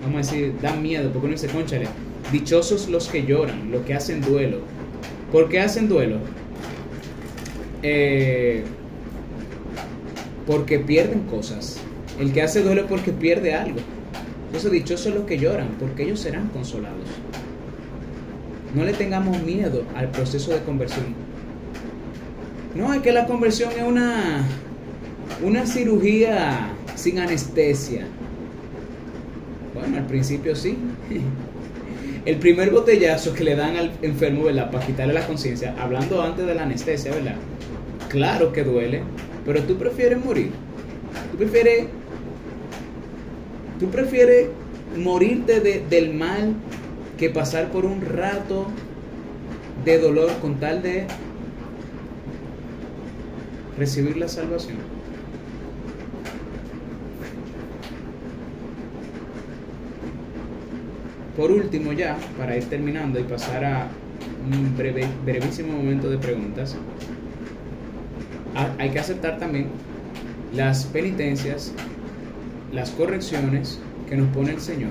[0.02, 1.86] vamos a decir, dan miedo, porque uno dice, conchale,
[2.30, 4.58] dichosos los que lloran, los que hacen duelo.
[5.30, 6.18] ¿Por qué hacen duelo?
[7.82, 8.64] Eh,
[10.46, 11.78] porque pierden cosas.
[12.20, 13.80] El que hace duelo es porque pierde algo.
[14.46, 17.08] Entonces, dichosos los que lloran, porque ellos serán consolados.
[18.74, 21.14] No le tengamos miedo al proceso de conversión.
[22.74, 24.44] No, es que la conversión es una,
[25.42, 28.06] una cirugía sin anestesia.
[29.82, 30.76] Bueno, al principio sí.
[32.24, 34.70] El primer botellazo que le dan al enfermo, ¿verdad?
[34.70, 37.34] Para quitarle la conciencia, hablando antes de la anestesia, ¿verdad?
[38.08, 39.02] Claro que duele,
[39.44, 40.52] pero tú prefieres morir.
[41.32, 41.86] Tú prefieres,
[43.80, 44.50] tú prefieres
[44.96, 46.54] morirte del mal
[47.18, 48.68] que pasar por un rato
[49.84, 51.06] de dolor con tal de
[53.76, 54.91] recibir la salvación.
[61.36, 63.88] Por último ya, para ir terminando y pasar a
[64.52, 66.76] un breve, brevísimo momento de preguntas,
[68.78, 69.68] hay que aceptar también
[70.54, 71.72] las penitencias,
[72.72, 74.90] las correcciones que nos pone el Señor.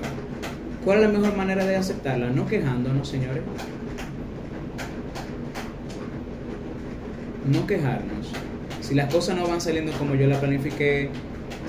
[0.84, 2.34] ¿Cuál es la mejor manera de aceptarlas?
[2.34, 3.42] No quejándonos, señores.
[7.52, 8.32] No quejarnos.
[8.80, 11.08] Si las cosas no van saliendo como yo la planifiqué,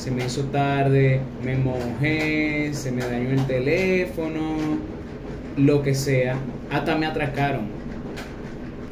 [0.03, 4.57] se me hizo tarde, me mojé, se me dañó el teléfono,
[5.55, 6.35] lo que sea,
[6.69, 7.67] hasta me atracaron.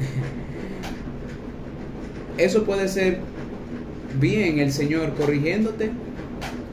[2.38, 3.18] Eso puede ser
[4.18, 5.90] bien el Señor corrigiéndote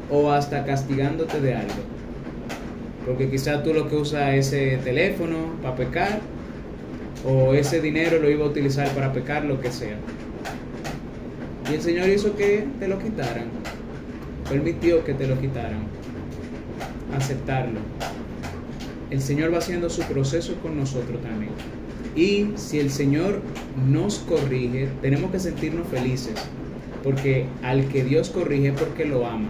[0.09, 1.83] o hasta castigándote de algo.
[3.05, 6.21] Porque quizás tú lo que usas ese teléfono para pecar
[7.25, 9.97] o ese dinero lo iba a utilizar para pecar, lo que sea.
[11.69, 13.58] Y el Señor hizo que te lo quitaran.
[14.49, 15.83] Permitió que te lo quitaran.
[17.15, 17.79] Aceptarlo.
[19.11, 21.51] El Señor va haciendo su proceso con nosotros también.
[22.15, 23.41] Y si el Señor
[23.87, 26.33] nos corrige, tenemos que sentirnos felices.
[27.03, 29.49] Porque al que Dios corrige porque lo ama.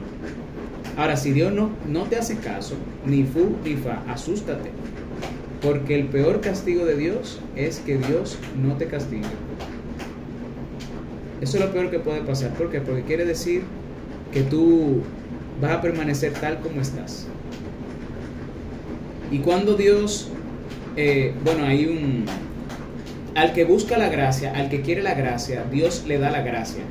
[0.98, 2.76] Ahora, si Dios no, no te hace caso,
[3.06, 4.70] ni fu ni fa, asústate.
[5.62, 9.24] Porque el peor castigo de Dios es que Dios no te castigue.
[11.42, 12.54] Eso es lo peor que puede pasar.
[12.54, 12.82] ¿Por qué?
[12.82, 13.64] Porque quiere decir
[14.32, 15.02] que tú
[15.62, 17.28] vas a permanecer tal como estás.
[19.32, 20.30] Y cuando Dios,
[20.96, 22.26] eh, bueno, hay un,
[23.36, 26.84] al que busca la gracia, al que quiere la gracia, Dios le da la gracia.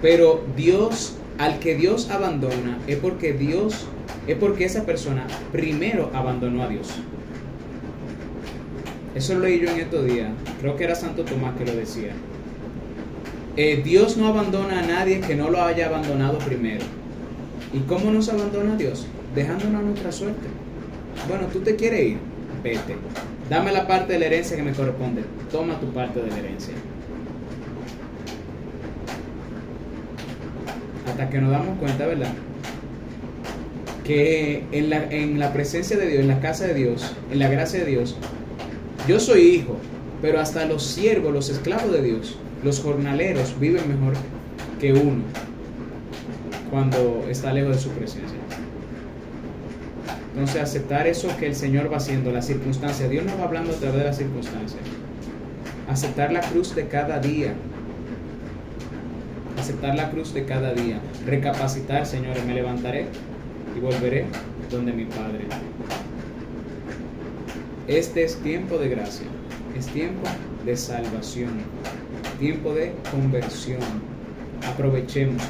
[0.00, 3.86] Pero Dios, al que Dios abandona, es porque Dios,
[4.26, 6.88] es porque esa persona primero abandonó a Dios.
[9.14, 10.30] Eso lo leí yo en estos días.
[10.60, 12.12] Creo que era Santo Tomás que lo decía.
[13.60, 16.84] Eh, Dios no abandona a nadie que no lo haya abandonado primero.
[17.74, 19.04] ¿Y cómo nos abandona Dios?
[19.34, 20.46] Dejándonos a nuestra suerte.
[21.26, 22.18] Bueno, tú te quieres ir,
[22.62, 22.94] vete.
[23.50, 25.24] Dame la parte de la herencia que me corresponde.
[25.50, 26.72] Toma tu parte de la herencia.
[31.08, 32.32] Hasta que nos damos cuenta, ¿verdad?
[34.04, 37.48] Que en la, en la presencia de Dios, en la casa de Dios, en la
[37.48, 38.14] gracia de Dios,
[39.08, 39.78] yo soy hijo,
[40.22, 44.14] pero hasta los siervos, los esclavos de Dios, los jornaleros viven mejor
[44.80, 45.22] que uno
[46.70, 48.38] cuando está lejos de su presencia.
[50.32, 53.10] Entonces aceptar eso que el Señor va haciendo, las circunstancias.
[53.10, 54.80] Dios no va hablando a través de las circunstancias.
[55.88, 57.54] Aceptar la cruz de cada día.
[59.58, 61.00] Aceptar la cruz de cada día.
[61.26, 63.06] Recapacitar, Señor, me levantaré
[63.76, 64.26] y volveré
[64.70, 65.46] donde mi Padre.
[67.88, 69.26] Este es tiempo de gracia.
[69.76, 70.28] Es tiempo
[70.64, 71.50] de salvación.
[72.38, 73.80] Tiempo de conversión.
[74.64, 75.42] Aprovechemos.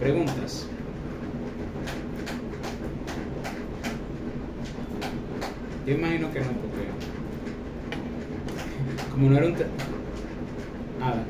[0.00, 0.66] Preguntas.
[5.86, 6.88] Yo imagino que no, porque
[9.12, 9.54] como no era un...
[10.98, 11.24] Nada.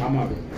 [0.00, 0.51] Vamos a ver.